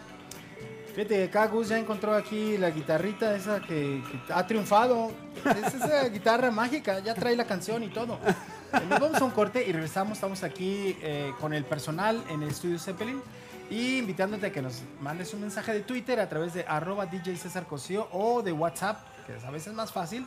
Fíjate 0.93 1.15
que 1.15 1.23
acá 1.23 1.47
Gus 1.47 1.69
ya 1.69 1.77
encontró 1.77 2.13
aquí 2.13 2.57
la 2.57 2.69
guitarrita 2.69 3.33
esa 3.35 3.61
que, 3.61 4.03
que 4.11 4.33
ha 4.33 4.45
triunfado. 4.45 5.11
Es 5.45 5.73
esa 5.73 6.07
guitarra 6.09 6.51
mágica, 6.51 6.99
ya 6.99 7.13
trae 7.13 7.35
la 7.35 7.45
canción 7.45 7.81
y 7.83 7.87
todo. 7.87 8.19
Eh, 8.25 8.79
Nos 8.89 8.99
vamos 8.99 9.21
a 9.21 9.23
un 9.23 9.31
corte 9.31 9.65
y 9.65 9.71
regresamos. 9.71 10.17
Estamos 10.17 10.43
aquí 10.43 10.97
eh, 11.01 11.31
con 11.39 11.53
el 11.53 11.63
personal 11.63 12.21
en 12.29 12.43
el 12.43 12.49
estudio 12.49 12.77
Zeppelin. 12.77 13.21
Y 13.69 13.99
invitándote 13.99 14.47
a 14.47 14.51
que 14.51 14.61
nos 14.61 14.81
mandes 14.99 15.33
un 15.33 15.39
mensaje 15.39 15.73
de 15.73 15.79
Twitter 15.79 16.19
a 16.19 16.27
través 16.27 16.53
de 16.53 16.65
arroba 16.67 17.05
DJ 17.05 17.37
César 17.37 17.65
Cosío 17.65 18.09
o 18.11 18.41
de 18.41 18.51
WhatsApp, 18.51 18.99
a 19.43 19.51
veces 19.51 19.67
es 19.67 19.73
más 19.73 19.91
fácil, 19.91 20.25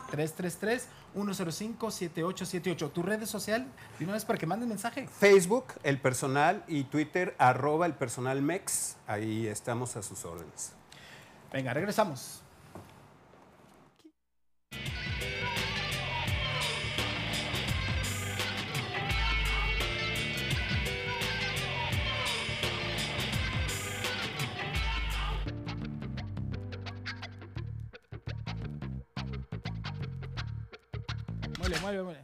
333-105-7878. 1.14 2.92
¿Tu 2.92 3.02
red 3.02 3.24
social? 3.26 3.66
De 3.98 4.04
una 4.04 4.14
vez 4.14 4.24
para 4.24 4.38
que 4.38 4.46
mandes 4.46 4.68
mensaje. 4.68 5.08
Facebook, 5.08 5.74
el 5.82 5.98
personal 6.00 6.62
y 6.68 6.84
Twitter, 6.84 7.34
arroba 7.38 7.86
el 7.86 7.94
personal 7.94 8.40
MEX, 8.42 8.96
ahí 9.06 9.46
estamos 9.46 9.96
a 9.96 10.02
sus 10.02 10.24
órdenes. 10.24 10.72
Venga, 11.52 11.74
regresamos. 11.74 12.43
Muele, 31.64 31.80
muele, 31.80 32.02
muele. 32.02 32.18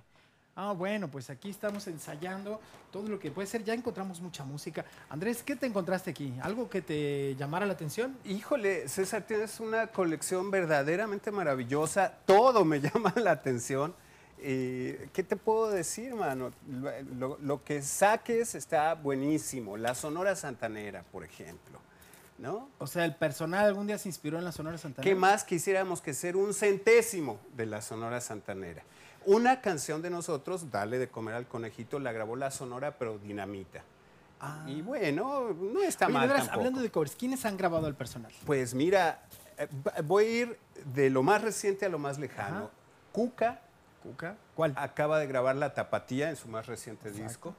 Ah, 0.55 0.73
bueno, 0.73 1.09
pues 1.09 1.31
aquí 1.31 1.49
estamos 1.49 1.87
ensayando 1.87 2.61
todo 2.93 3.09
lo 3.09 3.19
que 3.19 3.31
puede 3.31 3.47
ser. 3.49 3.65
Ya 3.65 3.73
encontramos 3.73 4.21
mucha 4.21 4.45
música. 4.45 4.85
Andrés, 5.09 5.43
¿qué 5.43 5.57
te 5.57 5.65
encontraste 5.65 6.11
aquí? 6.11 6.35
¿Algo 6.43 6.69
que 6.69 6.83
te 6.83 7.35
llamara 7.37 7.65
la 7.65 7.73
atención? 7.73 8.19
Híjole, 8.27 8.87
César, 8.87 9.23
tienes 9.27 9.59
una 9.61 9.87
colección 9.87 10.51
verdaderamente 10.51 11.31
maravillosa. 11.31 12.13
Todo 12.27 12.67
me 12.67 12.81
llama 12.83 13.15
la 13.17 13.31
atención. 13.31 13.95
Eh, 14.37 15.09
¿Qué 15.15 15.23
te 15.23 15.37
puedo 15.37 15.71
decir, 15.71 16.15
mano? 16.15 16.51
Lo, 17.17 17.39
lo- 17.41 17.65
que 17.65 17.81
saques 17.81 18.55
está 18.55 18.93
buenísimo. 18.93 19.79
La 19.79 19.95
Sonora 19.95 20.37
Santanera, 20.37 21.03
por 21.11 21.25
ejemplo. 21.25 21.79
¿No? 22.37 22.69
O 22.79 22.87
sea, 22.87 23.05
el 23.07 23.15
personal 23.15 23.65
algún 23.67 23.87
día 23.87 23.97
se 23.99 24.09
inspiró 24.09 24.39
en 24.39 24.45
la 24.45 24.53
Sonora 24.53 24.77
Santana. 24.77 25.05
¿Qué 25.05 25.15
más 25.15 25.45
quisiéramos 25.45 26.01
que 26.03 26.13
ser 26.15 26.37
un 26.37 26.53
centésimo 26.55 27.39
de 27.55 27.65
la 27.67 27.81
Sonora 27.83 28.21
Santanera? 28.21 28.83
Una 29.27 29.61
canción 29.61 30.03
de 30.03 30.11
nosotros, 30.11 30.71
Dale 30.71 30.99
de 30.99 31.09
comer 31.09 31.35
al 31.35 31.47
conejito, 31.47 31.99
la 31.99 32.13
grabó 32.13 32.37
la 32.37 32.51
Sonora, 32.51 32.97
pero 32.99 33.19
dinamita. 33.19 33.83
Ah. 34.41 34.65
Y 34.67 34.81
bueno, 34.81 35.53
no 35.53 35.83
está 35.83 36.07
Oye, 36.07 36.15
de 36.15 36.19
mal 36.19 36.29
tampoco. 36.29 36.55
hablando 36.55 36.81
de 36.81 36.91
covers, 36.91 37.15
¿quiénes 37.15 37.45
han 37.45 37.57
grabado 37.59 37.87
al 37.87 37.95
personal? 37.95 38.33
Pues 38.47 38.73
mira, 38.75 39.23
eh, 39.59 39.69
voy 40.05 40.25
a 40.25 40.31
ir 40.31 40.59
de 40.95 41.11
lo 41.11 41.23
más 41.23 41.43
reciente 41.43 41.85
a 41.85 41.89
lo 41.91 41.99
más 41.99 42.19
lejano. 42.19 42.59
Ajá. 42.59 42.71
Cuca 43.13 43.61
Cuca. 44.03 44.37
¿Cuál? 44.55 44.73
acaba 44.77 45.19
de 45.19 45.27
grabar 45.27 45.57
La 45.57 45.75
Tapatía 45.75 46.31
en 46.31 46.37
su 46.37 46.49
más 46.49 46.67
reciente 46.67 47.11
disco. 47.11 47.55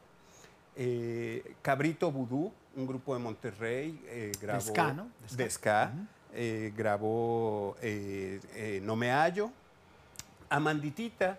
Eh, 0.75 1.55
Cabrito 1.61 2.11
Vudú, 2.11 2.51
un 2.75 2.87
grupo 2.87 3.13
de 3.13 3.19
Monterrey, 3.19 4.01
eh, 4.07 4.31
grabó... 4.41 4.61
ska, 4.61 4.93
¿no? 4.93 5.09
De 5.21 5.27
ska. 5.27 5.37
de 5.37 5.49
ska, 5.49 5.91
eh, 6.33 6.73
grabó 6.75 7.75
eh, 7.81 8.79
No 8.83 8.95
me 8.95 9.11
hallo. 9.11 9.51
Amanditita, 10.49 11.37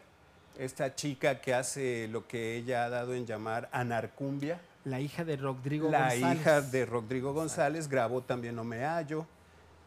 esta 0.59 0.95
chica 0.95 1.41
que 1.41 1.55
hace 1.55 2.09
lo 2.09 2.27
que 2.27 2.57
ella 2.57 2.85
ha 2.85 2.89
dado 2.89 3.15
en 3.15 3.27
llamar 3.27 3.69
anarcumbia. 3.73 4.61
La 4.85 5.01
hija 5.01 5.25
de 5.25 5.37
Rodrigo 5.37 5.91
La 5.91 6.11
González. 6.11 6.41
hija 6.41 6.61
de 6.61 6.87
Rodrigo 6.87 7.33
González 7.33 7.89
grabó 7.89 8.23
también 8.23 8.57
No 8.57 8.65
Me 8.65 8.85
Hallo. 8.85 9.27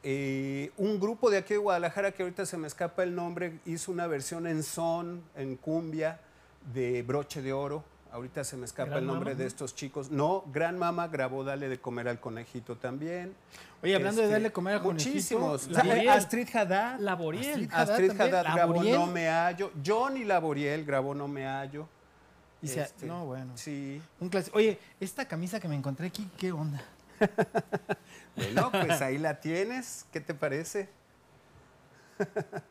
Eh, 0.04 0.72
un 0.78 1.00
grupo 1.00 1.32
de 1.32 1.38
aquí 1.38 1.56
de 1.56 1.60
Guadalajara, 1.60 2.12
que 2.12 2.22
ahorita 2.24 2.46
se 2.46 2.58
me 2.58 2.68
escapa 2.68 3.04
el 3.04 3.16
nombre, 3.16 3.60
hizo 3.66 3.92
una 3.92 4.06
versión 4.06 4.46
en 4.46 4.62
son, 4.62 5.24
en 5.36 5.56
cumbia, 5.56 6.20
de 6.74 7.02
Broche 7.02 7.42
de 7.42 7.54
Oro. 7.54 7.84
Ahorita 8.16 8.46
se 8.46 8.56
me 8.56 8.64
escapa 8.66 8.98
el 8.98 9.06
nombre 9.06 9.32
Mama. 9.32 9.40
de 9.42 9.46
estos 9.46 9.76
chicos. 9.76 10.10
No, 10.10 10.46
Gran 10.54 10.80
Mama 10.80 11.10
grabó 11.10 11.44
Dale 11.44 11.68
de 11.68 11.80
comer 11.80 12.08
al 12.08 12.22
conejito 12.22 12.78
también. 12.78 13.36
Oye, 13.84 13.94
hablando 13.94 14.22
de 14.22 14.28
Este, 14.28 14.34
darle 14.36 14.52
comer 14.54 14.76
al 14.76 14.84
Muchísimos. 14.84 15.64
conejito, 15.64 15.84
Laboriel. 15.86 16.10
Astrid 16.10 16.48
Haddad. 16.56 17.00
Laboriel. 17.00 17.70
Astrid 17.74 18.12
Haddad 18.12 18.44
grabó 18.44 18.58
Laboriel. 18.74 18.96
No 18.96 19.08
Me 19.08 19.28
Hallo. 19.28 19.72
Johnny 19.86 20.24
Laboriel 20.24 20.86
grabó 20.86 21.14
No 21.14 21.28
Me 21.28 21.46
Hallo. 21.46 21.90
Y 22.62 22.70
se- 22.70 22.84
Este, 22.84 23.06
no, 23.06 23.26
bueno. 23.26 23.52
Sí. 23.58 24.02
Un 24.22 24.30
clásico. 24.30 24.58
Oye, 24.58 24.80
esta 25.02 25.26
camisa 25.28 25.60
que 25.60 25.68
me 25.68 25.76
encontré 25.76 26.08
aquí, 26.08 26.30
¿qué 26.38 26.52
onda? 26.54 26.82
Bueno, 28.38 28.70
pues 28.72 29.02
ahí 29.02 29.18
la 29.18 29.40
tienes. 29.40 30.06
¿Qué 30.12 30.20
te 30.22 30.34
parece? 30.34 30.90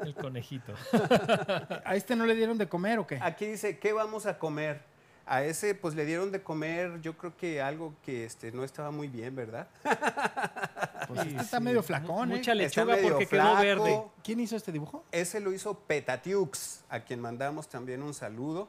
El 0.01 0.15
conejito. 0.15 0.73
¿A 1.85 1.97
este 1.97 2.17
no 2.17 2.25
le 2.27 2.35
dieron 2.35 2.57
de 2.59 2.67
comer 2.69 2.99
o 2.99 3.07
qué? 3.07 3.19
Aquí 3.23 3.47
dice, 3.47 3.79
¿qué 3.79 3.93
vamos 3.93 4.27
a 4.27 4.39
comer? 4.39 4.83
A 5.27 5.43
ese 5.43 5.75
pues 5.75 5.95
le 5.95 6.05
dieron 6.05 6.31
de 6.33 6.43
comer, 6.43 7.01
yo 7.01 7.17
creo 7.17 7.35
que 7.37 7.63
algo 7.63 7.95
que 8.05 8.25
este, 8.25 8.53
no 8.53 8.63
estaba 8.63 8.91
muy 8.91 9.09
bien, 9.09 9.35
¿verdad? 9.35 9.69
Pues 11.09 11.21
Sí, 11.21 11.29
este 11.29 11.43
está 11.43 11.59
sí. 11.59 11.63
medio 11.65 11.83
flacón, 11.83 12.33
¿eh? 12.33 12.37
Mucha 12.37 12.55
lechuga 12.55 12.97
porque 13.03 13.27
quedó 13.27 13.57
verde. 13.57 14.03
¿Quién 14.23 14.41
hizo 14.41 14.57
este 14.57 14.73
dibujo? 14.73 15.05
Ese 15.13 15.39
lo 15.39 15.53
hizo 15.53 15.75
Petatiux, 15.81 16.83
a 16.89 17.01
quien 17.01 17.21
mandamos 17.21 17.69
también 17.69 18.03
un 18.03 18.15
saludo. 18.15 18.69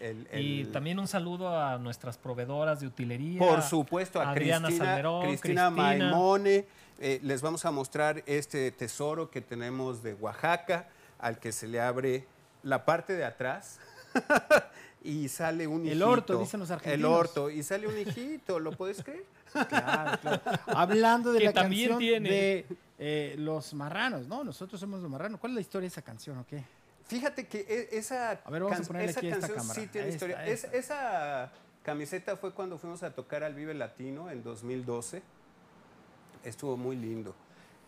El- 0.00 0.26
Y 0.32 0.64
también 0.66 0.98
un 0.98 1.06
saludo 1.06 1.48
a 1.58 1.76
nuestras 1.78 2.16
proveedoras 2.16 2.80
de 2.80 2.86
utilería. 2.86 3.38
Por 3.38 3.60
supuesto, 3.62 4.18
a 4.20 4.30
Adriana 4.30 4.68
Cristina, 4.68 4.86
Salmerón, 4.86 5.22
Cristina 5.26 5.66
Cristina. 5.68 5.70
Maimone. 5.70 6.64
Eh, 7.00 7.20
les 7.22 7.42
vamos 7.42 7.64
a 7.66 7.70
mostrar 7.70 8.22
este 8.26 8.70
tesoro 8.72 9.30
que 9.30 9.40
tenemos 9.42 10.02
de 10.02 10.14
Oaxaca, 10.14 10.88
al 11.18 11.38
que 11.38 11.52
se 11.52 11.66
le 11.68 11.80
abre 11.80 12.24
la 12.62 12.84
parte 12.86 13.12
de 13.14 13.24
atrás 13.26 13.78
y 15.02 15.28
sale 15.28 15.66
un 15.66 15.82
El 15.82 15.88
hijito. 15.88 16.10
orto, 16.10 16.38
dicen 16.38 16.60
los 16.60 16.70
El 16.70 16.74
argentinos. 16.76 17.10
orto, 17.10 17.50
y 17.50 17.62
sale 17.62 17.86
un 17.86 17.98
hijito, 17.98 18.58
¿lo 18.60 18.72
puedes 18.72 19.02
creer? 19.02 19.24
Claro, 19.68 20.18
claro. 20.20 20.40
Hablando 20.66 21.32
de 21.32 21.38
Que 21.40 21.44
la 21.46 21.52
también 21.52 21.90
canción 21.90 21.98
tiene. 22.00 22.28
de 22.30 22.66
eh, 22.98 23.34
los 23.38 23.72
marranos, 23.74 24.26
¿no? 24.26 24.42
Nosotros 24.44 24.80
somos 24.80 25.00
los 25.00 25.10
marranos. 25.10 25.38
¿Cuál 25.40 25.52
es 25.52 25.54
la 25.56 25.60
historia 25.60 25.82
de 25.84 25.88
esa 25.92 26.02
canción 26.02 26.38
o 26.38 26.46
qué? 26.46 26.64
Fíjate 27.06 27.46
que 27.46 27.88
esa, 27.92 28.30
A 28.44 28.50
ver, 28.50 28.62
vamos 28.62 28.72
a 28.72 28.76
can- 28.80 28.86
ponerle 28.86 29.10
esa 29.10 29.20
aquí 29.20 29.28
a 29.28 29.34
esta 29.34 29.40
canción 29.48 29.58
cámara. 29.58 29.80
sí 29.80 29.86
tiene 29.88 30.08
Esta, 30.08 30.26
historia. 30.26 30.46
Es- 30.46 30.64
esa 30.72 31.52
camiseta 31.82 32.36
fue 32.36 32.52
cuando 32.52 32.78
fuimos 32.78 33.02
a 33.02 33.10
tocar 33.14 33.44
al 33.44 33.54
Vive 33.54 33.74
Latino 33.74 34.30
en 34.30 34.42
2012. 34.42 35.22
Estuvo 36.44 36.76
muy 36.76 36.96
lindo. 36.96 37.34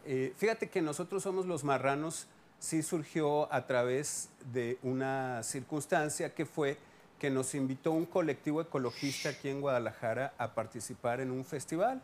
Eh, 0.05 0.35
fíjate 0.37 0.69
que 0.71 0.81
nosotros 0.83 1.23
somos 1.23 1.47
los 1.47 1.65
marranos, 1.65 2.27
sí 2.59 2.83
surgió 2.83 3.53
a 3.53 3.67
través 3.67 4.29
de 4.53 4.79
una 4.83 5.43
circunstancia 5.43 6.35
que 6.35 6.47
fue 6.47 6.79
que 7.19 7.31
nos 7.31 7.55
invitó 7.55 7.93
un 7.93 8.07
colectivo 8.07 8.61
ecologista 8.61 9.31
aquí 9.31 9.49
en 9.49 9.61
Guadalajara 9.61 10.35
a 10.39 10.55
participar 10.55 11.21
en 11.21 11.31
un 11.31 11.45
festival. 11.45 12.03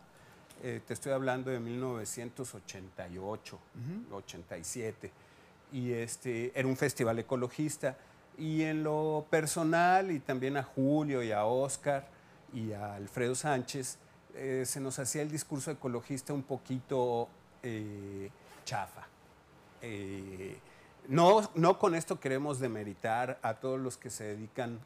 Eh, 0.63 0.81
te 0.87 0.95
estoy 0.95 1.13
hablando 1.13 1.51
de 1.51 1.61
1988, 1.61 3.59
87. 4.13 5.11
Y 5.73 5.93
este, 5.93 6.53
era 6.59 6.67
un 6.69 6.77
festival 6.77 7.19
ecologista. 7.19 7.97
Y 8.39 8.63
en 8.63 8.83
lo 8.83 9.27
personal, 9.29 10.11
y 10.11 10.21
también 10.21 10.57
a 10.57 10.63
Julio 10.63 11.23
y 11.23 11.33
a 11.33 11.45
Oscar 11.45 12.07
y 12.55 12.73
a 12.73 12.95
Alfredo 12.95 13.35
Sánchez, 13.35 13.99
eh, 14.35 14.65
se 14.67 14.81
nos 14.81 14.99
hacía 14.99 15.21
el 15.23 15.31
discurso 15.31 15.71
ecologista 15.71 16.33
un 16.33 16.43
poquito 16.43 17.29
eh, 17.63 18.31
chafa. 18.65 19.12
Eh, 19.83 20.59
no, 21.09 21.51
no 21.55 21.79
con 21.79 21.95
esto 21.95 22.21
queremos 22.21 22.61
demeritar 22.61 23.39
a 23.43 23.55
todos 23.55 23.81
los 23.81 23.97
que 23.97 24.09
se 24.09 24.25
dedican 24.25 24.81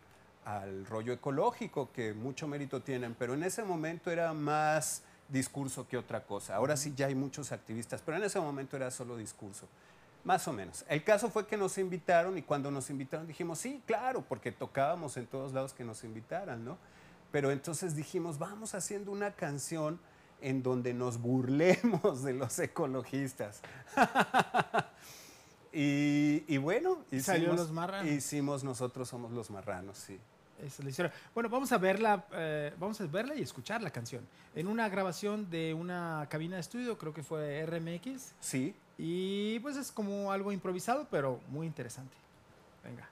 al 0.45 0.87
rollo 0.87 1.13
ecológico, 1.13 1.91
que 1.93 2.15
mucho 2.15 2.49
mérito 2.49 2.81
tienen, 2.81 3.15
pero 3.15 3.35
en 3.35 3.43
ese 3.43 3.65
momento 3.65 4.11
era 4.11 4.33
más 4.33 5.03
discurso 5.29 5.87
que 5.89 5.99
otra 5.99 6.25
cosa. 6.25 6.55
Ahora 6.55 6.77
sí 6.77 6.95
ya 6.97 7.07
hay 7.07 7.15
muchos 7.15 7.53
activistas, 7.53 8.01
pero 8.05 8.17
en 8.17 8.25
ese 8.25 8.41
momento 8.41 8.77
era 8.77 8.91
solo 8.91 9.17
discurso. 9.17 9.67
Más 10.25 10.49
o 10.49 10.53
menos. 10.53 10.85
El 10.89 11.05
caso 11.05 11.31
fue 11.31 11.47
que 11.47 11.57
nos 11.57 11.79
invitaron 11.79 12.37
y 12.37 12.43
cuando 12.43 12.71
nos 12.71 12.91
invitaron 12.91 13.27
dijimos, 13.27 13.59
sí, 13.59 13.83
claro, 13.87 14.25
porque 14.29 14.51
tocábamos 14.51 15.17
en 15.17 15.27
todos 15.27 15.53
lados 15.53 15.73
que 15.73 15.85
nos 15.85 16.03
invitaran, 16.03 16.65
¿no? 16.65 16.79
Pero 17.31 17.51
entonces 17.51 17.95
dijimos, 17.95 18.39
vamos 18.39 18.75
haciendo 18.75 19.13
una 19.13 19.33
canción 19.33 20.01
en 20.47 20.63
donde 20.63 20.95
nos 20.95 21.19
burlemos 21.21 22.23
de 22.23 22.33
los 22.33 22.57
ecologistas. 22.61 23.61
y, 25.73 26.45
y 26.47 26.57
bueno, 26.59 26.99
Y 27.11 27.21
salió 27.21 27.49
hicimos- 27.49 27.57
Los 27.61 27.73
Marranos. 27.73 28.11
Hicimos 28.11 28.65
nosotros 28.65 29.09
somos 29.09 29.33
los 29.33 29.51
marranos, 29.51 29.99
sí. 29.99 30.19
Esa 30.59 30.67
es 30.67 30.85
la 30.85 30.91
historia. 30.91 31.13
Bueno, 31.35 31.51
vamos 31.51 31.71
a 31.73 31.79
verla, 31.79 32.25
eh, 32.33 32.73
vamos 32.79 32.99
a 33.01 33.07
verla 33.07 33.35
y 33.35 33.43
escuchar 33.43 33.83
la 33.83 33.91
canción. 33.91 34.27
En 34.55 34.69
una 34.69 34.89
grabación 34.89 35.51
de 35.51 35.75
una 35.75 36.27
cabina 36.31 36.55
de 36.57 36.61
estudio, 36.63 36.97
creo 36.97 37.13
que 37.13 37.23
fue 37.23 37.67
RMX. 37.67 38.33
Sí, 38.41 38.75
Y 38.97 39.59
pues 39.61 39.77
es 39.77 39.93
como 39.93 40.33
algo 40.33 40.53
improvisado, 40.53 41.07
pero 41.11 41.41
muy 41.49 41.67
interesante. 41.67 42.17
Venga. 42.83 43.07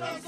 Nosotros 0.00 0.27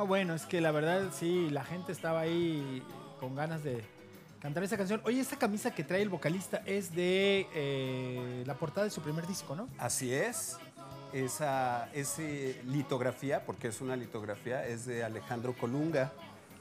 No, 0.00 0.06
bueno, 0.06 0.32
es 0.34 0.46
que 0.46 0.62
la 0.62 0.70
verdad 0.70 1.10
sí, 1.12 1.50
la 1.50 1.62
gente 1.62 1.92
estaba 1.92 2.20
ahí 2.20 2.82
con 3.18 3.34
ganas 3.34 3.62
de 3.62 3.84
cantar 4.40 4.62
esa 4.62 4.78
canción. 4.78 5.02
Oye, 5.04 5.20
esta 5.20 5.36
camisa 5.36 5.74
que 5.74 5.84
trae 5.84 6.00
el 6.00 6.08
vocalista 6.08 6.62
es 6.64 6.94
de 6.94 7.46
eh, 7.54 8.42
la 8.46 8.54
portada 8.54 8.84
de 8.84 8.90
su 8.90 9.02
primer 9.02 9.26
disco, 9.26 9.54
¿no? 9.54 9.68
Así 9.76 10.14
es. 10.14 10.56
Esa, 11.12 11.90
ese 11.92 12.62
litografía, 12.64 13.44
porque 13.44 13.68
es 13.68 13.82
una 13.82 13.94
litografía, 13.94 14.66
es 14.66 14.86
de 14.86 15.04
Alejandro 15.04 15.52
Colunga 15.52 16.12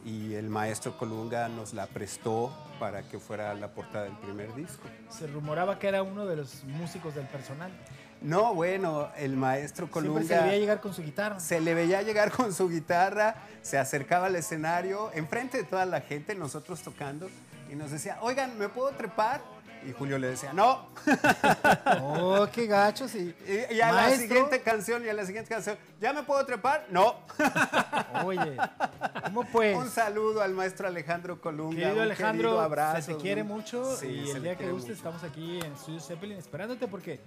y 0.03 0.33
el 0.33 0.49
maestro 0.49 0.97
Colunga 0.97 1.47
nos 1.47 1.73
la 1.73 1.87
prestó 1.87 2.53
para 2.77 3.03
que 3.03 3.19
fuera 3.19 3.53
la 3.53 3.69
portada 3.69 4.03
del 4.03 4.17
primer 4.17 4.53
disco. 4.53 4.83
Se 5.07 5.27
rumoraba 5.27 5.79
que 5.79 5.87
era 5.87 6.03
uno 6.03 6.25
de 6.25 6.35
los 6.35 6.65
músicos 6.65 7.15
del 7.15 7.27
personal. 7.27 7.71
No, 8.21 8.53
bueno, 8.53 9.09
el 9.17 9.37
maestro 9.37 9.87
Siempre 9.87 10.11
Colunga 10.11 10.23
se 10.27 10.35
le 10.35 10.41
veía 10.41 10.59
llegar 10.59 10.81
con 10.81 10.93
su 10.93 11.01
guitarra. 11.03 11.39
se 11.39 11.61
le 11.61 11.73
veía 11.73 12.01
llegar 12.01 12.31
con 12.31 12.53
su 12.53 12.67
guitarra, 12.69 13.35
se 13.61 13.77
acercaba 13.77 14.25
al 14.27 14.35
escenario, 14.35 15.09
enfrente 15.13 15.57
de 15.57 15.63
toda 15.63 15.85
la 15.85 16.01
gente, 16.01 16.35
nosotros 16.35 16.81
tocando, 16.81 17.29
y 17.71 17.75
nos 17.75 17.91
decía, 17.91 18.17
oigan, 18.21 18.57
¿me 18.57 18.67
puedo 18.67 18.89
trepar? 18.91 19.41
Y 19.87 19.93
Julio 19.93 20.19
le 20.19 20.27
decía, 20.27 20.51
no. 20.51 20.89
Oh, 22.01 22.47
qué 22.51 22.67
gachos. 22.67 23.15
Y, 23.15 23.33
Y, 23.47 23.75
y 23.75 23.81
a 23.81 23.91
la 23.93 24.09
siguiente 24.11 24.61
canción, 24.61 25.05
y 25.05 25.07
a 25.09 25.13
la 25.13 25.25
siguiente 25.25 25.49
canción, 25.49 25.77
¿ya 26.01 26.11
me 26.11 26.23
puedo 26.23 26.45
trepar? 26.45 26.87
No. 26.89 27.15
Oye, 28.25 28.57
¿cómo 29.23 29.45
pues? 29.45 29.77
Un 29.77 29.89
saludo 29.89 30.41
al 30.41 30.53
maestro 30.53 30.87
Alejandro 30.89 31.39
Colunga. 31.39 31.77
Querido 31.77 31.95
un 31.95 32.01
Alejandro, 32.01 32.49
querido 32.49 32.61
abrazo. 32.61 33.01
se 33.01 33.13
te 33.13 33.21
quiere 33.21 33.43
mucho 33.43 33.95
Sí, 33.95 34.07
y 34.07 34.31
el 34.31 34.43
día 34.43 34.57
que 34.57 34.69
guste 34.69 34.89
mucho. 34.89 34.97
estamos 34.97 35.23
aquí 35.23 35.59
en 35.63 35.77
Studio 35.77 36.01
Zeppelin 36.01 36.37
esperándote 36.37 36.87
porque 36.87 37.21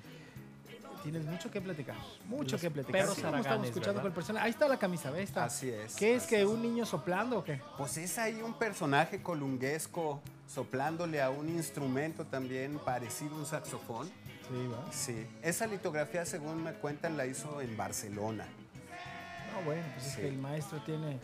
tienes 1.03 1.25
mucho 1.25 1.51
que 1.51 1.61
platicar, 1.61 1.97
mucho 2.27 2.53
Los 2.53 2.61
que 2.61 2.71
platicar. 2.71 3.01
perros 3.01 3.19
como 3.19 3.37
estamos 3.37 3.67
escuchando 3.67 3.95
¿verdad? 3.95 4.03
con 4.03 4.11
el 4.11 4.15
personal. 4.15 4.43
Ahí 4.45 4.51
está 4.51 4.69
la 4.69 4.79
camisa, 4.79 5.11
¿ves? 5.11 5.25
Está. 5.25 5.45
Así 5.45 5.69
es, 5.71 5.95
¿Qué 5.97 6.15
es 6.15 6.25
que 6.25 6.45
un 6.47 6.63
niño 6.63 6.87
soplando 6.87 7.39
o 7.41 7.45
qué? 7.45 7.61
Pues 7.77 7.97
es 7.99 8.19
ahí 8.19 8.41
un 8.43 8.55
personaje 8.55 9.23
colunguesco 9.23 10.21
soplándole 10.47 11.21
a 11.23 11.31
un 11.31 11.49
instrumento 11.49 12.25
también 12.27 12.79
parecido 12.79 13.35
a 13.35 13.39
un 13.39 13.47
saxofón. 13.47 14.07
Sí, 14.09 14.69
¿va? 14.71 14.93
Sí, 14.93 15.27
esa 15.43 15.67
litografía, 15.67 16.25
según 16.27 16.63
me 16.63 16.73
cuentan, 16.75 17.17
la 17.17 17.27
hizo 17.27 17.61
en 17.61 17.77
Barcelona. 17.77 18.47
No, 19.55 19.65
bueno, 19.65 19.83
pues 19.95 20.07
es 20.07 20.13
Sí. 20.15 20.21
que 20.23 20.29
el 20.29 20.39
maestro 20.39 20.83
tiene, 20.83 21.19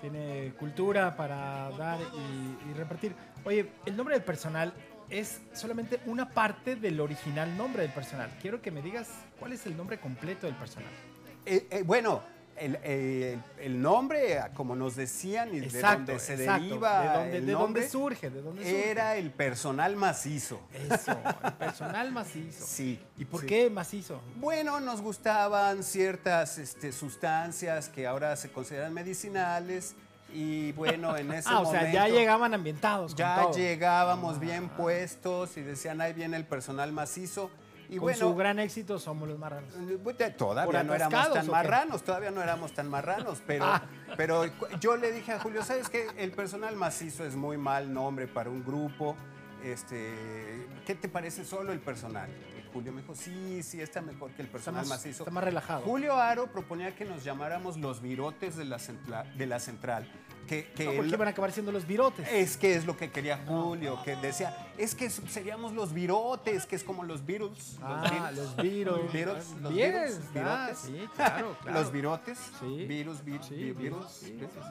tiene 0.00 0.52
cultura 0.58 1.16
para 1.16 1.70
dar 1.70 1.98
y, 2.00 2.70
y 2.70 2.74
repartir. 2.74 3.14
Oye, 3.44 3.70
el 3.86 3.96
nombre 3.96 4.14
del 4.14 4.24
personal 4.24 4.72
es 5.10 5.40
solamente 5.52 6.00
una 6.06 6.30
parte 6.30 6.76
del 6.76 7.00
original 7.00 7.56
nombre 7.56 7.82
del 7.82 7.92
personal. 7.92 8.30
Quiero 8.40 8.62
que 8.62 8.70
me 8.70 8.82
digas 8.82 9.08
cuál 9.38 9.52
es 9.52 9.66
el 9.66 9.76
nombre 9.76 9.98
completo 10.00 10.46
del 10.46 10.56
personal. 10.56 10.90
Eh, 11.44 11.66
eh, 11.70 11.82
bueno, 11.84 12.22
el, 12.56 12.78
eh, 12.82 13.38
el 13.58 13.80
nombre, 13.80 14.40
como 14.54 14.76
nos 14.76 14.96
decían, 14.96 15.54
y 15.54 15.60
de 15.60 15.80
donde 15.80 16.18
se 16.18 16.34
exacto. 16.34 16.62
deriva 16.62 17.00
¿De 17.00 17.08
dónde, 17.08 17.36
el 17.38 17.46
de 17.46 17.52
dónde 17.52 17.52
nombre, 17.52 17.88
surge? 17.88 18.30
¿De 18.30 18.42
dónde 18.42 18.62
surge? 18.62 18.90
era 18.90 19.16
el 19.16 19.30
personal 19.30 19.96
macizo. 19.96 20.60
Eso, 20.72 21.12
el 21.44 21.52
personal 21.58 22.12
macizo. 22.12 22.66
Sí. 22.66 23.00
¿Y 23.16 23.24
por 23.24 23.40
sí. 23.40 23.46
qué 23.46 23.70
macizo? 23.70 24.20
Bueno, 24.36 24.80
nos 24.80 25.00
gustaban 25.00 25.82
ciertas 25.82 26.58
este, 26.58 26.92
sustancias 26.92 27.88
que 27.88 28.06
ahora 28.06 28.36
se 28.36 28.50
consideran 28.50 28.92
medicinales 28.92 29.94
y 30.32 30.72
bueno, 30.72 31.16
en 31.16 31.32
ese 31.32 31.48
Ah, 31.50 31.60
o 31.60 31.64
momento 31.64 31.84
sea, 31.84 31.92
ya 31.92 32.08
llegaban 32.08 32.54
ambientados. 32.54 33.14
ya 33.14 33.42
todo. 33.42 33.52
llegábamos 33.56 34.38
bien 34.40 34.68
puestos 34.70 35.56
y 35.56 35.62
decían, 35.62 36.00
ahí 36.00 36.12
viene 36.12 36.36
el 36.36 36.44
personal 36.46 36.92
macizo. 36.92 37.50
Y 37.88 37.96
Con 37.96 38.04
bueno, 38.04 38.18
su 38.20 38.34
gran 38.34 38.58
éxito 38.58 38.98
somos 38.98 39.28
los 39.28 39.38
marranos. 39.38 39.70
pues, 40.02 40.16
Todavía 40.36 40.64
¿Por 40.64 40.84
no 40.86 40.94
éramos 40.94 41.32
tan 41.34 41.46
marranos, 41.48 42.02
todavía 42.02 42.30
no 42.30 42.42
éramos 42.42 42.72
tan 42.72 42.88
marranos, 42.88 43.42
pero, 43.46 43.66
Ah. 43.66 43.82
pero 44.16 44.44
yo 44.80 44.96
le 44.96 45.12
dije 45.12 45.32
a 45.32 45.40
Julio, 45.40 45.62
¿sabes 45.62 45.90
qué? 45.90 46.06
El 46.16 46.30
personal 46.32 46.74
macizo 46.76 47.24
es 47.26 47.36
muy 47.36 47.58
mal 47.58 47.92
nombre 47.92 48.26
para 48.28 48.48
un 48.48 48.64
grupo. 48.64 49.14
Este, 49.62 50.66
¿Qué 50.86 50.94
te 50.94 51.08
parece 51.08 51.44
solo 51.44 51.72
el 51.72 51.80
personal? 51.80 52.30
Julio 52.72 52.92
me 52.92 53.02
dijo, 53.02 53.14
sí, 53.14 53.62
sí, 53.62 53.80
está 53.80 54.00
mejor 54.00 54.30
que 54.32 54.42
el 54.42 54.46
Está 54.46 54.52
personal 54.52 54.80
más, 54.82 54.88
macizo. 54.88 55.22
está 55.24 55.30
más 55.30 55.44
relajado. 55.44 55.82
Julio 55.82 56.14
Aro 56.16 56.46
proponía 56.52 56.94
que 56.94 57.04
nos 57.04 57.22
llamáramos 57.24 57.76
los 57.76 58.00
virotes 58.00 58.56
de 58.56 58.64
la, 58.64 58.78
de 59.36 59.46
la 59.46 59.60
central. 59.60 60.08
Que, 60.46 60.64
que 60.74 60.84
No, 60.84 60.90
porque 60.92 61.08
él- 61.08 61.14
iban 61.14 61.28
a 61.28 61.30
acabar 61.30 61.52
siendo 61.52 61.72
los 61.72 61.86
virotes. 61.86 62.28
es 62.30 62.56
que 62.56 62.74
es 62.74 62.84
lo 62.84 62.96
que 62.96 63.10
quería 63.10 63.38
Julio, 63.46 63.98
que 64.04 64.16
decía, 64.16 64.54
es 64.76 64.94
que 64.94 65.08
seríamos 65.08 65.72
los 65.72 65.92
virotes, 65.94 66.66
que 66.66 66.76
es 66.76 66.82
como 66.84 67.04
los 67.04 67.24
Beatles. 67.24 67.76
Ah, 67.80 68.30
los 68.34 68.56
Beatles. 68.56 69.12
Beatles, 69.12 69.46
los 69.62 69.72
Bien, 69.72 69.92
Beatles, 69.92 70.16
está, 70.18 70.32
virotes. 70.66 70.78
sí, 70.78 71.08
claro, 71.16 71.56
claro. 71.62 71.78
Los 71.80 71.92
virotes. 71.92 72.38
Sí. 72.60 72.84
Virus, 72.86 73.24
vir- 73.24 73.42
Sí, 73.42 73.54
vi- 73.54 73.72
virus. 73.72 74.20
virus, 74.24 74.50
sí. 74.50 74.68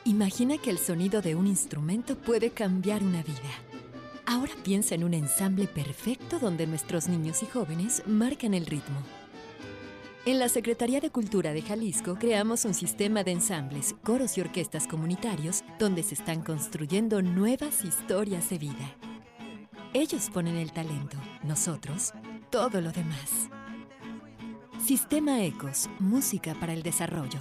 Imagina 0.09 0.57
que 0.57 0.71
el 0.71 0.79
sonido 0.79 1.21
de 1.21 1.35
un 1.35 1.47
instrumento 1.47 2.17
puede 2.17 2.51
cambiar 2.51 3.03
una 3.03 3.23
vida. 3.23 3.53
Ahora 4.25 4.53
piensa 4.65 4.95
en 4.95 5.05
un 5.05 5.13
ensamble 5.13 5.67
perfecto 5.67 6.39
donde 6.39 6.67
nuestros 6.67 7.09
niños 7.09 7.43
y 7.43 7.47
jóvenes 7.47 8.03
marcan 8.07 8.55
el 8.55 8.67
ritmo. 8.67 9.03
En 10.29 10.39
la 10.39 10.51
Secretaría 10.51 11.01
de 11.01 11.09
Cultura 11.09 11.55
de 11.55 11.63
Jalisco 11.63 12.17
creamos 12.21 12.67
un 12.67 12.75
sistema 12.75 13.25
de 13.25 13.31
ensambles, 13.31 13.95
coros 14.05 14.37
y 14.37 14.43
orquestas 14.43 14.87
comunitarios 14.87 15.65
donde 15.79 16.03
se 16.03 16.13
están 16.13 16.43
construyendo 16.43 17.23
nuevas 17.23 17.83
historias 17.83 18.51
de 18.51 18.59
vida. 18.59 18.95
Ellos 19.95 20.29
ponen 20.29 20.57
el 20.57 20.71
talento, 20.71 21.17
nosotros 21.45 22.13
todo 22.51 22.83
lo 22.83 22.93
demás. 22.93 23.49
Sistema 24.85 25.43
Ecos, 25.43 25.89
música 25.99 26.55
para 26.61 26.75
el 26.75 26.83
desarrollo. 26.83 27.41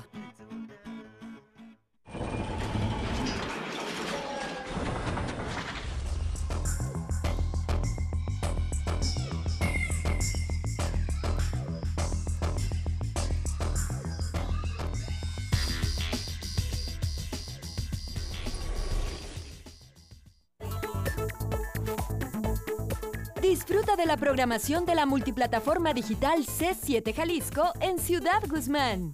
De 23.98 24.06
la 24.06 24.16
programación 24.16 24.86
de 24.86 24.94
la 24.94 25.08
multiplataforma 25.08 25.92
digital 25.92 26.46
C7 26.46 27.14
Jalisco 27.16 27.74
en 27.82 27.98
Ciudad 27.98 28.42
Guzmán. 28.48 29.12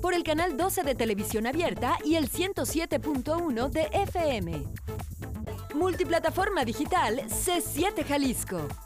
Por 0.00 0.14
el 0.14 0.22
canal 0.22 0.56
12 0.56 0.84
de 0.84 0.94
televisión 0.94 1.46
abierta 1.46 1.98
y 2.04 2.14
el 2.14 2.30
107.1 2.30 3.68
de 3.68 3.88
FM. 3.92 4.62
Multiplataforma 5.74 6.64
digital 6.64 7.20
C7 7.26 8.04
Jalisco. 8.06 8.85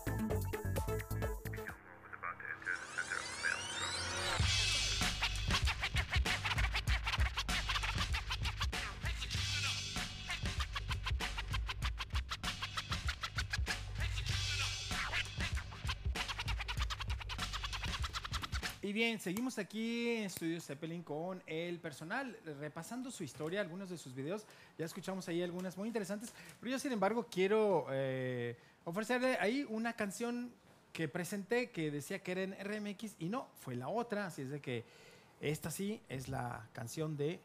Bien, 19.11 19.21
seguimos 19.21 19.59
aquí 19.59 20.09
en 20.09 20.25
Estudio 20.27 20.61
Zeppelin 20.61 21.03
con 21.03 21.43
el 21.47 21.81
personal, 21.81 22.37
repasando 22.61 23.11
su 23.11 23.25
historia, 23.25 23.61
algunos 23.61 23.91
de 23.91 23.99
sus 23.99 24.15
videos. 24.15 24.47
Ya 24.79 24.85
escuchamos 24.85 25.27
ahí 25.27 25.43
algunas 25.43 25.77
muy 25.77 25.89
interesantes, 25.89 26.33
pero 26.61 26.71
yo, 26.71 26.79
sin 26.79 26.93
embargo, 26.93 27.27
quiero 27.29 27.87
eh, 27.91 28.57
ofrecerle 28.85 29.37
ahí 29.41 29.67
una 29.69 29.95
canción 29.95 30.53
que 30.93 31.09
presenté 31.09 31.71
que 31.71 31.91
decía 31.91 32.21
que 32.21 32.31
era 32.31 32.43
en 32.43 32.57
RMX 32.63 33.17
y 33.19 33.29
no, 33.29 33.49
fue 33.59 33.75
la 33.75 33.89
otra. 33.89 34.27
Así 34.27 34.43
es 34.43 34.51
de 34.51 34.61
que 34.61 34.85
esta 35.41 35.73
sí 35.73 36.01
es 36.09 36.29
la 36.29 36.69
canción 36.73 37.17
de 37.17 37.41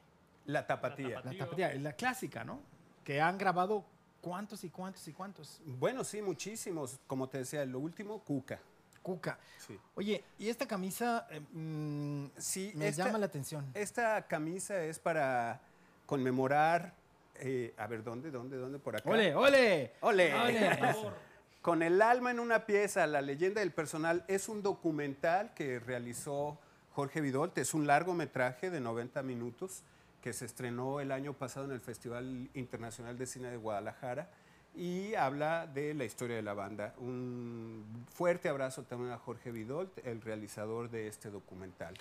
La 0.45 0.67
tapatía. 0.67 1.21
la 1.25 1.35
tapatía, 1.35 1.73
es 1.73 1.81
la 1.81 1.93
clásica, 1.93 2.43
¿no? 2.43 2.59
Que 3.03 3.21
han 3.21 3.39
grabado 3.39 3.85
cuántos 4.21 4.63
y 4.63 4.69
cuántos 4.69 5.07
y 5.07 5.13
cuántos. 5.13 5.61
Bueno, 5.65 6.03
sí, 6.03 6.21
muchísimos. 6.21 6.99
Como 7.07 7.27
te 7.27 7.39
decía, 7.39 7.65
lo 7.65 7.79
último, 7.79 8.19
Cuca. 8.19 8.59
Cuca. 9.05 9.37
Sí. 9.59 9.79
Oye, 9.93 10.23
y 10.39 10.49
esta 10.49 10.67
camisa 10.67 11.27
eh, 11.29 11.39
mm, 11.39 12.25
Sí, 12.37 12.71
me 12.75 12.87
esta- 12.87 13.05
llama 13.05 13.19
la 13.19 13.27
atención. 13.27 13.63
Esta 13.75 14.25
camisa 14.27 14.83
es 14.83 14.97
para 14.97 15.61
conmemorar. 16.07 16.93
eh, 17.35 17.73
a 17.77 17.85
ver, 17.85 18.03
¿dónde, 18.03 18.31
dónde, 18.31 18.57
dónde? 18.57 18.79
Por 18.79 18.95
acá. 18.95 19.07
¡Ole, 19.09 19.35
ole! 19.35 19.91
¡Ole! 20.01 20.33
¡Ole! 20.33 20.79
Con 21.61 21.83
el 21.83 22.01
alma 22.01 22.31
en 22.31 22.39
una 22.39 22.65
pieza, 22.65 23.05
la 23.07 23.21
leyenda 23.21 23.59
del 23.61 23.71
personal 23.71 24.23
es 24.27 24.49
un 24.49 24.63
documental 24.63 25.53
que 25.53 25.79
realizó 25.79 26.57
Jorge 26.93 27.21
Vidolte. 27.21 27.61
Es 27.61 27.73
un 27.75 27.85
largometraje 27.87 28.69
de 28.71 28.79
90 28.79 29.21
minutos 29.23 29.83
que 30.21 30.31
se 30.33 30.45
estrenó 30.45 30.99
el 30.99 31.11
año 31.11 31.33
pasado 31.33 31.65
en 31.65 31.71
el 31.73 31.81
Festival 31.81 32.49
Internacional 32.55 33.17
de 33.19 33.25
Cine 33.27 33.49
de 33.51 33.57
Guadalajara 33.57 34.29
y 34.75 35.15
habla 35.15 35.67
de 35.67 35.93
la 35.93 36.05
historia 36.05 36.35
de 36.35 36.41
la 36.41 36.53
banda. 36.53 36.93
Un 36.99 37.83
fuerte 38.13 38.49
abrazo 38.49 38.83
también 38.83 39.11
a 39.11 39.17
Jorge 39.17 39.51
Vidolt, 39.51 40.05
el 40.05 40.21
realizador 40.21 40.89
de 40.89 41.07
este 41.07 41.29
documental. 41.29 41.93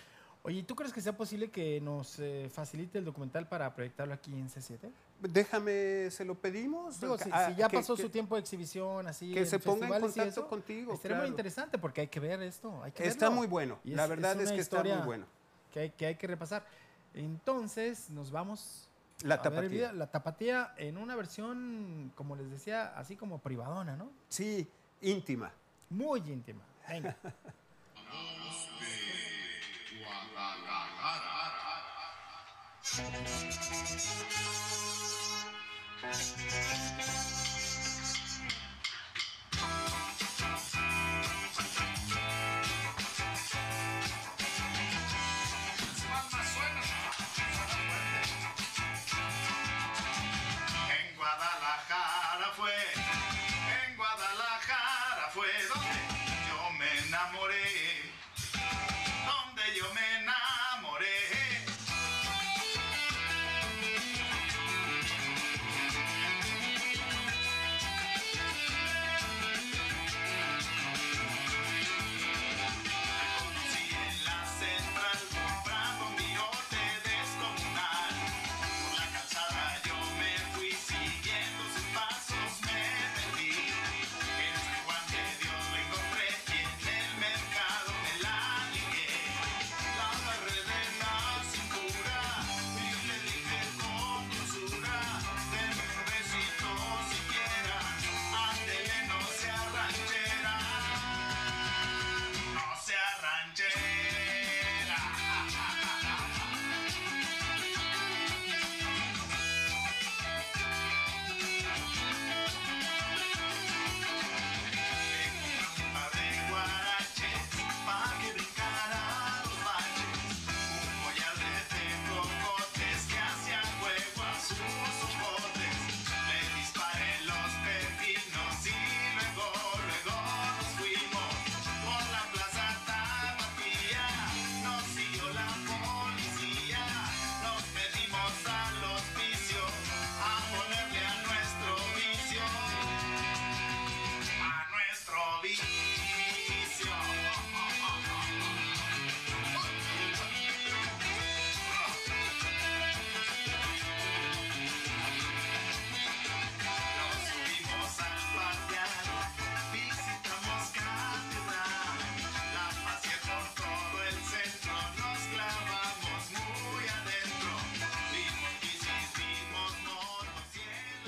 Oye, 0.47 0.63
¿tú 0.63 0.75
crees 0.75 0.93
que 0.93 1.01
sea 1.01 1.17
posible 1.17 1.51
que 1.51 1.81
nos 1.81 2.19
eh, 2.19 2.51
facilite 2.53 2.99
el 2.99 3.05
documental 3.07 3.49
para 3.49 3.75
proyectarlo 3.75 4.13
aquí 4.13 4.31
en 4.35 4.51
C7? 4.51 4.91
Déjame, 5.21 6.11
se 6.11 6.23
lo 6.25 6.35
pedimos. 6.35 7.01
Digo, 7.01 7.17
si, 7.17 7.31
Ah, 7.33 7.49
si 7.51 7.55
ya 7.57 7.69
que- 7.69 7.77
pasó 7.79 7.97
que- 7.97 8.03
su 8.03 8.11
tiempo 8.11 8.35
de 8.35 8.43
exhibición, 8.43 9.07
así. 9.07 9.33
que 9.33 9.47
se 9.47 9.59
ponga 9.59 9.87
en 9.87 10.01
contacto 10.03 10.23
eso, 10.29 10.47
contigo, 10.49 10.93
Estaría 10.93 11.17
muy 11.17 11.23
claro. 11.23 11.29
interesante 11.33 11.79
porque 11.79 12.03
hay 12.03 12.09
que 12.09 12.21
ver 12.21 12.43
esto. 12.43 12.83
Hay 12.83 12.93
que 12.93 13.07
Está 13.07 13.27
verlo. 13.27 13.37
muy 13.39 13.47
bueno. 13.47 13.79
Y 13.85 13.93
La 13.95 14.03
es- 14.05 14.11
verdad 14.11 14.33
es, 14.39 14.49
una 14.49 14.55
que 14.57 14.61
está 14.61 14.83
muy 14.85 15.07
bueno. 15.07 15.25
Que 15.73 15.81
hay, 15.81 15.91
que 15.91 16.07
hay 16.07 16.15
que 16.17 16.27
repasar. 16.27 16.67
Entonces, 17.15 18.11
nos 18.11 18.31
vamos. 18.31 18.91
La 19.25 19.41
tapatía. 19.41 19.91
la 19.93 20.11
tapatía 20.11 20.75
en 20.77 20.99
una 20.99 21.17
versión, 21.17 22.13
como 22.15 22.37
les 22.37 22.51
decía, 22.51 22.93
así 22.95 23.17
como 23.17 23.39
privadona, 23.39 23.97
¿no? 23.97 24.11
Sí, 24.29 24.69
íntima. 25.01 25.51
Muy 25.89 26.21
íntima. 26.21 26.61
Venga. 26.87 27.17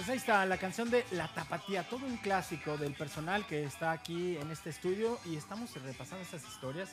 Pues 0.07 0.13
ahí 0.13 0.19
está 0.19 0.47
la 0.47 0.57
canción 0.57 0.89
de 0.89 1.05
La 1.11 1.27
Tapatía, 1.27 1.83
todo 1.83 2.07
un 2.07 2.17
clásico 2.19 2.77
del 2.77 2.93
personal 2.93 3.45
que 3.45 3.65
está 3.65 3.91
aquí 3.91 4.37
en 4.37 4.53
este 4.53 4.71
estudio 4.71 5.19
y 5.25 5.35
estamos 5.35 5.75
repasando 5.83 6.23
esas 6.23 6.47
historias 6.47 6.91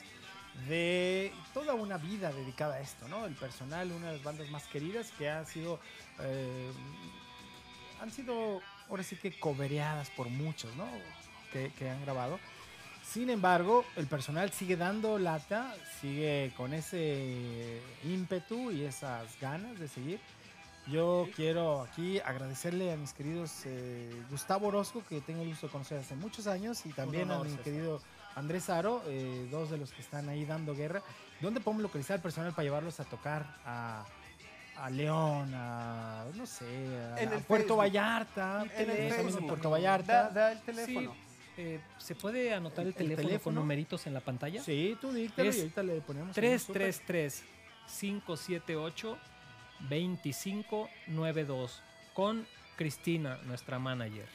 de 0.68 1.32
toda 1.52 1.74
una 1.74 1.96
vida 1.96 2.32
dedicada 2.32 2.74
a 2.74 2.80
esto, 2.80 3.06
¿no? 3.06 3.24
El 3.24 3.34
personal, 3.34 3.92
una 3.92 4.08
de 4.08 4.12
las 4.14 4.24
bandas 4.24 4.50
más 4.50 4.66
queridas 4.66 5.12
que 5.16 5.30
ha 5.30 5.44
sido, 5.44 5.78
eh, 6.22 6.72
han 8.00 8.10
sido 8.10 8.60
ahora 8.90 9.04
sí 9.04 9.14
que 9.14 9.38
cobereadas 9.38 10.10
por 10.10 10.28
muchos, 10.28 10.74
¿no? 10.74 10.88
Que, 11.52 11.72
que 11.78 11.88
han 11.88 12.02
grabado. 12.02 12.40
Sin 13.08 13.30
embargo, 13.30 13.84
el 13.94 14.08
personal 14.08 14.50
sigue 14.50 14.76
dando 14.76 15.20
lata, 15.20 15.72
sigue 16.00 16.52
con 16.56 16.74
ese 16.74 17.80
ímpetu 18.02 18.72
y 18.72 18.82
esas 18.82 19.38
ganas 19.40 19.78
de 19.78 19.86
seguir. 19.86 20.18
Yo 20.86 21.28
quiero 21.34 21.80
aquí 21.82 22.18
agradecerle 22.20 22.92
a 22.92 22.96
mis 22.96 23.14
queridos 23.14 23.62
eh, 23.64 24.22
Gustavo 24.30 24.66
Orozco, 24.68 25.02
que 25.08 25.20
tengo 25.22 25.42
el 25.42 25.48
gusto 25.48 25.66
de 25.68 25.72
conocer 25.72 25.98
hace 25.98 26.14
muchos 26.14 26.46
años, 26.46 26.84
y 26.84 26.90
también 26.90 27.30
honor, 27.30 27.46
a 27.46 27.50
mi 27.50 27.56
querido 27.56 28.02
Andrés 28.34 28.68
Aro, 28.68 29.02
eh, 29.06 29.48
dos 29.50 29.70
de 29.70 29.78
los 29.78 29.92
que 29.92 30.02
están 30.02 30.28
ahí 30.28 30.44
dando 30.44 30.74
guerra. 30.74 31.02
¿Dónde 31.40 31.60
podemos 31.60 31.82
localizar 31.84 32.16
al 32.16 32.22
personal 32.22 32.52
para 32.52 32.64
llevarlos 32.64 33.00
a 33.00 33.04
tocar 33.04 33.46
a, 33.64 34.04
a 34.76 34.90
León, 34.90 35.52
a 35.54 36.26
no 36.34 36.44
sé, 36.44 36.66
a, 36.66 37.20
En 37.22 37.30
a 37.30 37.36
el 37.36 37.42
Puerto. 37.42 37.76
Vallarta? 37.76 38.64
En 38.76 38.90
en. 38.90 39.46
Puerto 39.46 39.70
Vallarta. 39.70 40.28
da 40.28 40.52
el 40.52 40.60
teléfono. 40.60 41.12
Sí, 41.14 41.18
eh, 41.56 41.80
¿Se 41.98 42.14
puede 42.14 42.52
anotar 42.52 42.80
el, 42.82 42.88
¿El 42.88 42.94
teléfono, 42.94 43.16
con 43.22 43.26
teléfono? 43.28 43.60
numeritos 43.60 44.06
en 44.06 44.12
la 44.12 44.20
pantalla? 44.20 44.62
Sí, 44.62 44.98
tú 45.00 45.12
díctalo 45.12 45.48
Es 45.48 45.56
y 45.56 45.60
ahorita 45.60 45.82
le 45.82 46.00
ponemos. 46.02 46.36
ahí 46.36 46.52
un 46.52 46.58
súper. 46.58 46.82
333 46.82 47.42
578 48.00 49.18
2592 49.80 51.82
con 52.14 52.46
Cristina, 52.76 53.38
nuestra 53.44 53.78
manager. 53.78 54.26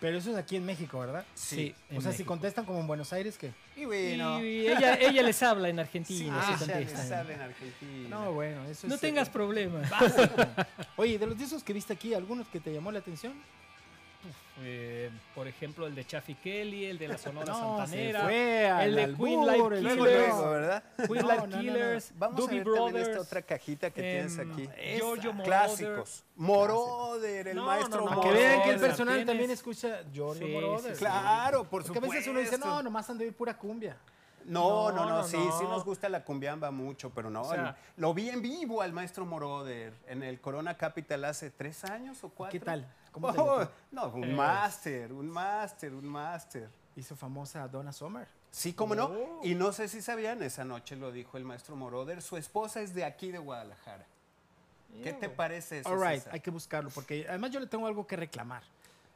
Pero 0.00 0.16
eso 0.16 0.30
es 0.30 0.36
aquí 0.38 0.56
en 0.56 0.64
México, 0.64 0.98
¿verdad? 0.98 1.26
Sí, 1.34 1.74
O 1.94 2.00
sea, 2.00 2.12
si 2.12 2.24
contestan 2.24 2.64
como 2.64 2.80
en 2.80 2.86
Buenos 2.86 3.12
Aires, 3.12 3.36
¿qué? 3.36 3.52
Y 3.76 3.84
bueno. 3.84 4.42
Y 4.42 4.66
ella, 4.66 4.94
ella 4.94 5.22
les 5.22 5.42
habla 5.42 5.68
en 5.68 5.76
Sí, 5.76 5.80
Argentina. 5.82 6.38
ah, 6.40 6.56
se 6.58 6.66
ya 6.66 6.72
contesta. 6.72 6.98
les 7.00 7.08
sale 7.08 7.34
en 7.34 7.40
Argentina. 7.42 8.08
No, 8.08 8.32
bueno, 8.32 8.64
eso 8.64 8.88
No 8.88 8.94
es. 8.94 9.00
tengas 9.00 9.28
eh, 9.28 9.30
problemas. 9.30 9.92
Oye, 10.96 11.18
de 11.18 11.26
los 11.26 11.36
discos 11.36 11.62
que 11.62 11.74
viste 11.74 11.92
aquí, 11.92 12.14
¿algunos 12.14 12.48
que 12.48 12.60
te 12.60 12.72
llamó 12.72 12.90
la 12.90 13.00
atención? 13.00 13.34
Eh, 14.62 15.10
por 15.34 15.48
ejemplo, 15.48 15.86
el 15.86 15.94
de 15.94 16.04
Chaffy 16.04 16.34
Kelly, 16.34 16.84
el 16.86 16.98
de 16.98 17.08
la 17.08 17.16
Sonora 17.18 17.46
No, 17.52 17.78
Santanera, 17.78 18.22
fue 18.22 18.84
el 18.84 18.94
de 18.94 19.02
albur, 19.04 19.26
Queen 19.26 19.40
Luego, 19.40 19.68
Killers, 19.70 20.28
luego, 20.28 20.50
¿verdad? 20.50 20.82
Queen 21.08 21.26
No, 21.26 21.46
no. 21.46 21.58
Killers, 21.58 22.12
Vamos 22.18 22.48
a 22.48 22.50
ver 22.52 22.64
Brothers. 22.64 23.08
esta 23.08 23.20
otra 23.22 23.42
cajita 23.42 23.90
que 23.90 24.02
tienes 24.02 24.38
em, 24.38 24.52
aquí. 24.52 24.68
Giorgio 24.98 25.32
Moroder. 25.32 25.46
Clásicos. 25.46 26.24
Moroder, 26.36 27.48
el 27.48 27.56
No, 27.56 27.64
maestro 27.66 28.00
no, 28.00 28.10
no, 28.10 28.20
Que 28.20 28.26
Moroder. 28.28 28.36
vean 28.48 28.62
que 28.62 28.70
el 28.70 28.80
personal 28.80 29.14
tienes- 29.14 29.26
también 29.26 29.50
escucha 29.50 30.02
Giorgio 30.12 30.46
Sí, 30.46 30.52
Moroder. 30.52 30.80
sí, 30.90 30.94
sí. 30.94 30.98
Claro, 31.04 31.58
por 31.64 31.70
Porque 31.82 31.84
a 31.90 31.94
supuesto. 31.94 32.10
veces 32.14 32.28
uno 32.28 32.40
dice, 32.40 32.58
no, 32.58 32.82
nomás 32.82 33.08
han 33.10 33.18
de 33.18 33.24
oír 33.24 33.34
pura 33.34 33.56
cumbia. 33.56 33.96
No, 34.50 34.90
no, 34.92 35.08
No, 35.08 35.24
sí, 35.24 35.36
no. 35.36 35.58
sí 35.58 35.64
nos 35.64 35.84
gusta 35.84 36.08
la 36.08 36.24
cumbiamba 36.24 36.70
mucho, 36.70 37.10
pero 37.10 37.30
no. 37.30 37.42
O 37.42 37.50
sea- 37.50 37.76
el- 37.96 38.02
lo 38.02 38.12
vi 38.12 38.28
en 38.30 38.42
vivo 38.42 38.82
al 38.82 38.92
maestro 38.92 39.24
Moroder 39.24 39.92
en 40.06 40.22
el 40.22 40.40
Corona 40.40 40.76
Capital 40.76 41.24
hace 41.24 41.50
tres 41.50 41.84
años 41.84 42.22
o 42.24 42.30
cuatro. 42.30 42.58
¿Qué 42.58 42.64
tal? 42.64 42.86
¿Cómo 43.12 43.32
te 43.32 43.38
Oh, 43.40 43.68
no, 43.92 44.08
un 44.08 44.24
Eh. 44.24 44.34
máster, 44.34 45.12
un 45.12 45.28
máster, 45.30 45.94
un 45.94 46.06
máster. 46.06 46.68
Hizo 46.96 47.14
famosa 47.16 47.66
Donna 47.68 47.92
Summer. 47.92 48.26
Sí, 48.50 48.72
cómo 48.72 48.94
no. 48.96 49.04
Oh. 49.04 49.40
Y 49.44 49.54
no 49.54 49.72
sé 49.72 49.86
si 49.88 50.02
sabían, 50.02 50.42
esa 50.42 50.64
noche 50.64 50.96
lo 50.96 51.12
dijo 51.12 51.36
el 51.36 51.44
maestro 51.44 51.76
Moroder, 51.76 52.20
su 52.20 52.36
esposa 52.36 52.80
es 52.80 52.92
de 52.94 53.04
aquí 53.04 53.30
de 53.30 53.38
Guadalajara. 53.38 54.04
¿Qué 55.04 55.12
te 55.12 55.28
parece 55.28 55.78
eso? 55.80 55.88
All 55.88 56.00
right, 56.00 56.18
César? 56.18 56.34
hay 56.34 56.40
que 56.40 56.50
buscarlo, 56.50 56.90
porque 56.90 57.24
además 57.28 57.52
yo 57.52 57.60
le 57.60 57.68
tengo 57.68 57.86
algo 57.86 58.04
que 58.08 58.16
reclamar 58.16 58.64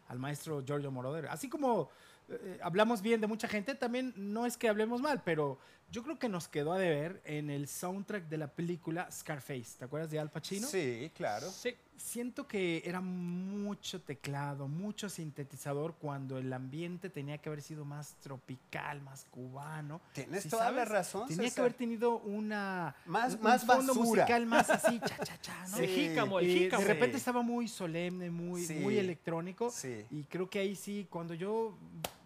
al 0.09 0.21
maestro 0.21 0.63
Giorgio 0.65 0.93
Moroder. 0.93 1.27
Así 1.27 1.49
como 1.49 1.89
eh, 2.29 2.59
hablamos 2.63 3.03
bien 3.03 3.21
de 3.21 3.27
mucha 3.27 3.49
gente, 3.49 3.75
también 3.75 4.13
no 4.17 4.47
es 4.47 4.57
que 4.57 4.69
hablemos 4.69 5.01
mal, 5.01 5.23
pero 5.25 5.59
yo 5.91 6.03
creo 6.03 6.19
que 6.19 6.29
nos 6.29 6.49
quedó 6.49 6.73
a 6.73 6.79
deber 6.79 7.23
en 7.25 7.51
el 7.51 7.69
soundtrack 7.69 8.29
de 8.29 8.37
la 8.39 8.49
película 8.49 9.09
Scarface. 9.11 9.79
¿Te 9.79 9.85
acuerdas 9.85 10.11
de 10.11 10.19
Al 10.19 10.31
Pacino? 10.31 10.67
Sí, 10.67 11.11
claro. 11.15 11.51
Sí, 11.51 11.75
Siento 11.97 12.49
que 12.49 12.83
era 12.85 13.01
mucho 13.01 14.03
teclado, 14.03 14.67
mucho 14.67 15.09
sintetizador 15.09 15.95
cuando 15.95 16.39
el 16.39 16.53
ambiente 16.53 17.09
tenía 17.09 17.39
que 17.39 17.49
haber 17.49 17.63
sido 17.63 17.85
más 17.85 18.17
tropical, 18.17 19.01
más 19.03 19.27
cubano. 19.31 20.01
Tienes 20.13 20.43
¿Sí 20.43 20.49
toda 20.49 20.73
la 20.73 20.85
razón, 20.85 21.29
Tenía 21.29 21.49
que 21.51 21.61
haber 21.61 21.75
tenido 21.75 22.19
una 22.19 22.97
Más- 23.07 23.35
un- 23.37 23.43
más 23.43 23.63
un 23.63 23.69
fondo 23.69 23.95
basura. 23.95 24.23
musical 24.25 24.47
más 24.47 24.71
así, 24.71 24.99
cha 24.99 25.19
cha 25.19 25.41
cha, 25.41 25.67
¿no? 25.69 25.77
el 25.79 25.87
Sí. 25.89 25.95
jícamo, 26.09 26.41
el 26.41 26.47
jícamo. 26.49 26.83
de 26.83 26.89
repente 26.89 27.17
estaba 27.17 27.43
muy 27.43 27.69
solemne, 27.69 28.29
muy, 28.29 28.65
Sí. 28.67 28.75
muy 28.75 28.99
electrónico. 28.99 29.71
Sí. 29.71 30.05
Y 30.11 30.25
creo 30.25 30.51
que 30.51 30.59
ahí 30.59 30.75
sí, 30.75 31.07
cuando 31.09 31.33
yo 31.35 31.79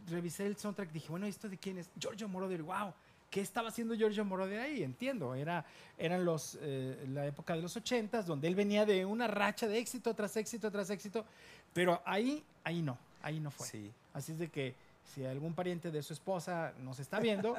revisé 0.09 0.47
el 0.47 0.57
soundtrack, 0.57 0.91
dije, 0.93 1.09
bueno, 1.11 1.27
¿esto 1.27 1.47
de 1.47 1.59
quién 1.59 1.77
es? 1.77 1.91
Giorgio 2.01 2.27
Moroder, 2.27 2.63
wow. 2.63 2.95
¿Qué 3.31 3.41
estaba 3.43 3.69
haciendo 3.69 3.95
Giorgio 3.95 4.25
Moroder 4.25 4.61
ahí? 4.61 4.83
Entiendo, 4.83 5.35
era, 5.35 5.65
eran 5.99 6.25
los, 6.25 6.59
eh, 6.63 7.07
la 7.13 7.27
época 7.27 7.55
de 7.55 7.61
los 7.61 7.77
ochentas, 7.77 8.27
donde 8.27 8.49
él 8.49 8.55
venía 8.55 8.87
de 8.87 9.05
una 9.05 9.27
racha 9.27 9.69
de 9.69 9.79
éxito 9.79 10.15
tras 10.15 10.37
éxito 10.37 10.71
tras 10.71 10.89
éxito, 10.89 11.27
pero 11.75 12.01
ahí, 12.07 12.43
ahí 12.65 12.81
no, 12.81 12.97
ahí 13.23 13.39
no 13.39 13.51
fue. 13.51 13.67
Sí. 13.67 13.93
Así 14.15 14.33
es 14.33 14.39
de 14.39 14.49
que 14.49 14.75
si 15.15 15.25
algún 15.25 15.55
pariente 15.55 15.91
de 15.91 16.03
su 16.03 16.13
esposa 16.13 16.73
nos 16.81 16.99
está 16.99 17.19
viendo, 17.21 17.57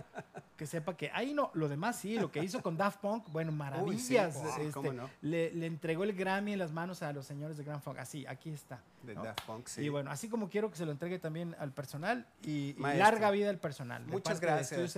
que 0.58 0.68
sepa 0.68 0.96
que 0.96 1.12
ahí 1.14 1.34
no, 1.34 1.52
lo 1.54 1.68
demás 1.68 1.98
sí, 1.98 2.18
lo 2.18 2.32
que 2.32 2.44
hizo 2.44 2.62
con 2.62 2.78
Daft 2.78 3.00
Punk, 3.00 3.26
bueno, 3.32 3.52
maravillas. 3.52 4.36
sí, 4.36 4.62
este, 4.62 4.72
cómo 4.72 4.94
no. 4.94 5.10
le, 5.22 5.52
le 5.54 5.66
entregó 5.66 6.04
el 6.04 6.14
Grammy 6.14 6.54
en 6.54 6.60
las 6.60 6.72
manos 6.72 7.02
a 7.02 7.12
los 7.12 7.26
señores 7.26 7.58
de 7.58 7.64
Grand 7.64 7.82
Funk. 7.82 7.98
Así, 7.98 8.26
aquí 8.28 8.52
está. 8.52 8.82
De 9.04 9.16
¿no? 9.16 9.24
Daft 9.24 9.42
Punk, 9.46 9.68
sí. 9.68 9.82
Y 9.82 9.90
bueno, 9.90 10.12
así 10.12 10.30
como 10.30 10.50
quiero 10.50 10.70
que 10.70 10.78
se 10.78 10.86
lo 10.86 10.92
entregue 10.92 11.20
también 11.20 11.56
al 11.60 11.72
personal 11.72 12.26
y, 12.44 12.76
y 12.78 12.82
larga 12.98 13.32
vida 13.32 13.50
al 13.50 13.60
personal. 13.60 14.06
Muchas 14.06 14.40
gracias. 14.40 14.98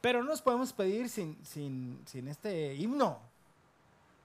Pero 0.00 0.22
no 0.22 0.30
nos 0.30 0.42
podemos 0.42 0.72
pedir 0.72 1.08
sin, 1.08 1.38
sin, 1.44 2.00
sin 2.06 2.28
este 2.28 2.74
himno. 2.74 3.20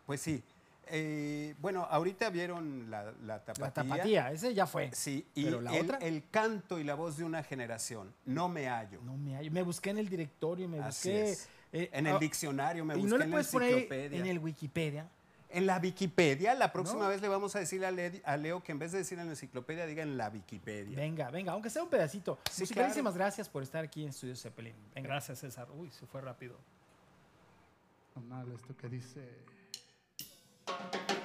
Pues 0.06 0.22
sí. 0.22 0.44
Eh, 0.90 1.56
bueno, 1.60 1.86
ahorita 1.90 2.30
vieron 2.30 2.90
la, 2.90 3.12
la 3.24 3.44
tapatía. 3.44 3.66
La 3.66 3.72
tapatía, 3.74 4.32
ese 4.32 4.54
ya 4.54 4.66
fue. 4.68 4.90
Sí, 4.94 5.26
y 5.36 5.46
Pero 5.46 5.62
la 5.62 5.76
el, 5.76 5.86
otra- 5.86 5.98
el 6.00 6.30
canto 6.30 6.80
y 6.80 6.84
la 6.84 6.96
voz 6.96 7.18
de 7.18 7.24
una 7.24 7.44
generación. 7.44 8.14
No 8.26 8.50
me 8.50 8.68
hallo. 8.68 9.00
No 9.04 9.18
me 9.18 9.36
hallo. 9.36 9.52
Me 9.52 9.62
busqué 9.62 9.90
en 9.92 9.98
el 10.00 10.10
directorio, 10.10 10.68
me 10.70 10.80
Así 10.80 11.10
busqué. 11.10 11.30
es. 11.32 11.50
eh, 11.74 11.90
En 11.94 12.08
el 12.08 12.16
ah, 12.16 12.20
diccionario, 12.20 12.86
me 12.86 12.96
busqué 12.96 13.10
no 13.10 13.18
le 13.18 13.26
en 13.26 13.32
la 13.32 13.38
enciclopedia. 13.40 14.20
en 14.20 14.26
el 14.26 14.40
Wikipedia. 14.40 15.10
En 15.50 15.66
la 15.66 15.78
Wikipedia, 15.78 16.54
la 16.56 16.74
próxima 16.74 17.04
¿No? 17.04 17.08
vez 17.10 17.22
le 17.22 17.30
vamos 17.30 17.56
a 17.56 17.60
decir 17.60 17.86
a, 17.86 17.90
Le- 17.92 18.22
a 18.26 18.36
Leo 18.36 18.62
que 18.62 18.74
en 18.74 18.80
vez 18.80 18.92
de 18.92 18.98
decir 18.98 19.18
en 19.18 19.28
la 19.28 19.32
enciclopedia, 19.32 19.86
diga 19.86 20.04
en 20.04 20.18
la 20.18 20.28
Wikipedia. 20.28 20.98
Venga, 20.98 21.30
venga, 21.32 21.54
aunque 21.54 21.70
sea 21.70 21.84
un 21.84 21.90
pedacito. 21.90 22.38
Sí, 22.52 22.64
Musicalísimas 22.64 23.14
claro. 23.14 23.26
gracias 23.26 23.48
por 23.48 23.64
estar 23.64 23.82
aquí 23.84 24.04
en 24.04 24.10
Estudio 24.10 24.36
Zeppelin. 24.36 24.76
Venga. 24.94 25.08
Gracias, 25.08 25.40
César. 25.40 25.68
Uy, 25.78 25.90
se 25.92 26.06
fue 26.06 26.20
rápido. 26.20 26.58
Sonarle 28.14 28.56
esto 28.56 28.76
que 28.76 28.90
dice. 28.90 29.22
No, 30.68 31.17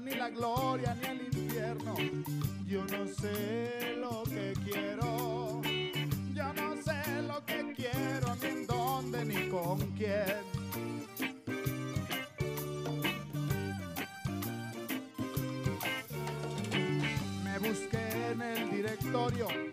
ni 0.00 0.14
la 0.14 0.30
gloria 0.30 0.94
ni 0.94 1.06
el 1.06 1.22
infierno. 1.22 1.94
Yo 2.66 2.84
no 2.84 3.06
sé 3.06 3.96
lo 3.98 4.22
que 4.24 4.54
quiero. 4.64 5.60
Yo 6.34 6.52
no 6.54 6.82
sé 6.82 7.22
lo 7.22 7.44
que 7.44 7.74
quiero, 7.76 8.34
ni 8.40 8.48
en 8.48 8.66
dónde, 8.66 9.24
ni 9.24 9.48
con 9.48 9.78
quién. 9.92 10.40
Me 17.44 17.58
busqué 17.58 18.32
en 18.32 18.42
el 18.42 18.70
directorio 18.70 19.71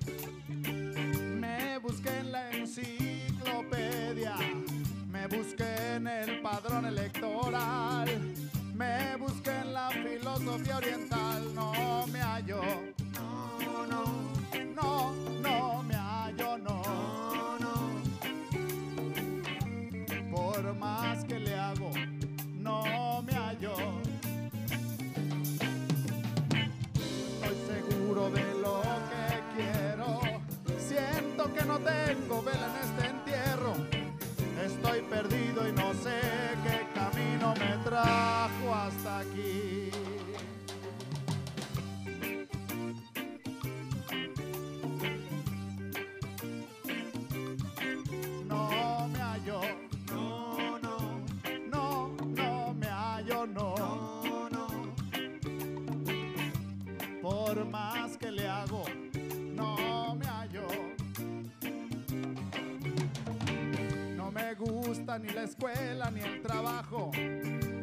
ni 65.21 65.29
la 65.33 65.43
escuela 65.43 66.11
ni 66.11 66.21
el 66.21 66.41
trabajo. 66.41 67.11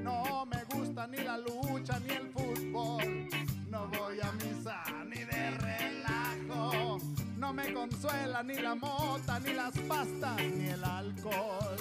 No 0.03 0.47
me 0.47 0.64
gusta 0.72 1.07
ni 1.07 1.18
la 1.18 1.39
lucha 1.39 1.99
ni 2.01 2.14
el 2.14 2.28
fútbol. 2.28 3.28
No 3.70 3.89
voy 3.89 4.18
a 4.20 4.32
misa 4.32 4.82
ni 5.07 5.24
de 5.24 5.51
relajo. 5.51 6.99
No 7.37 7.53
me 7.53 7.72
consuela 7.72 8.43
ni 8.43 8.55
la 8.55 8.74
mota, 8.74 9.39
ni 9.41 9.53
las 9.53 9.76
pastas, 9.80 10.37
ni 10.57 10.68
el 10.68 10.84
alcohol. 10.84 11.76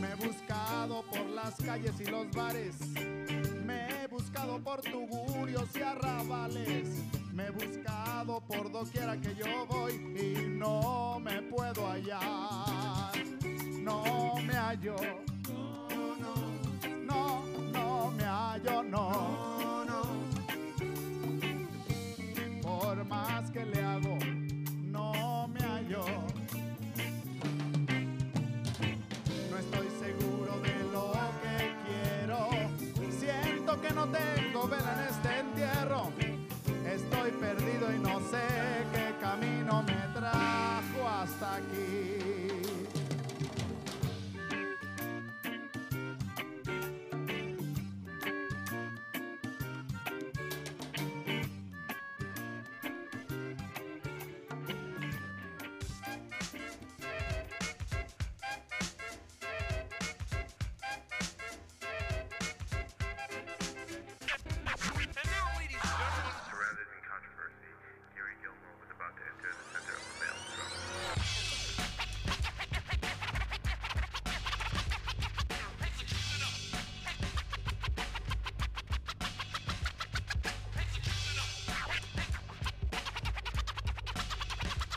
Me 0.00 0.08
he 0.08 0.14
buscado 0.14 1.02
por 1.02 1.26
las 1.26 1.54
calles 1.56 2.00
y 2.00 2.04
los 2.06 2.30
bares. 2.30 2.76
Me 3.64 4.02
he 4.02 4.06
buscado 4.06 4.58
por 4.60 4.80
tugurios 4.82 5.68
y 5.74 5.82
arrabales. 5.82 6.88
Me 7.32 7.46
he 7.46 7.50
buscado 7.50 8.05
por 8.26 8.72
doquiera 8.72 9.16
que 9.20 9.34
yo 9.36 9.66
voy 9.66 9.92
y 9.94 10.48
no 10.48 11.20
me 11.20 11.42
puedo 11.42 11.86
hallar. 11.86 13.12
No 13.80 14.34
me 14.44 14.52
hallo. 14.52 14.96
No, 15.88 16.16
no, 17.04 17.44
no, 17.72 18.10
me 18.10 18.24
hallo, 18.24 18.82
no. 18.82 19.84
no. 19.84 20.02
Por 22.62 23.04
más 23.04 23.48
que 23.52 23.64
le 23.64 23.80
hago, 23.80 24.18
no 24.90 25.46
me 25.46 25.60
hallo. 25.60 26.04
No 29.50 29.56
estoy 29.56 29.88
seguro 30.00 30.58
de 30.62 30.74
lo 30.92 31.12
que 31.42 31.56
quiero. 31.86 32.48
Siento 33.20 33.80
que 33.80 33.90
no 33.92 34.08
tengo 34.08 34.66
vela 34.66 34.94
en 34.94 35.14
este 35.14 35.25
perdido 37.78 37.92
y 37.92 37.98
no 37.98 38.20
sé 38.20 38.86
qué 38.92 39.14
camino 39.20 39.82
me 39.82 40.18
trajo 40.18 41.08
hasta 41.08 41.56
aquí. 41.56 42.05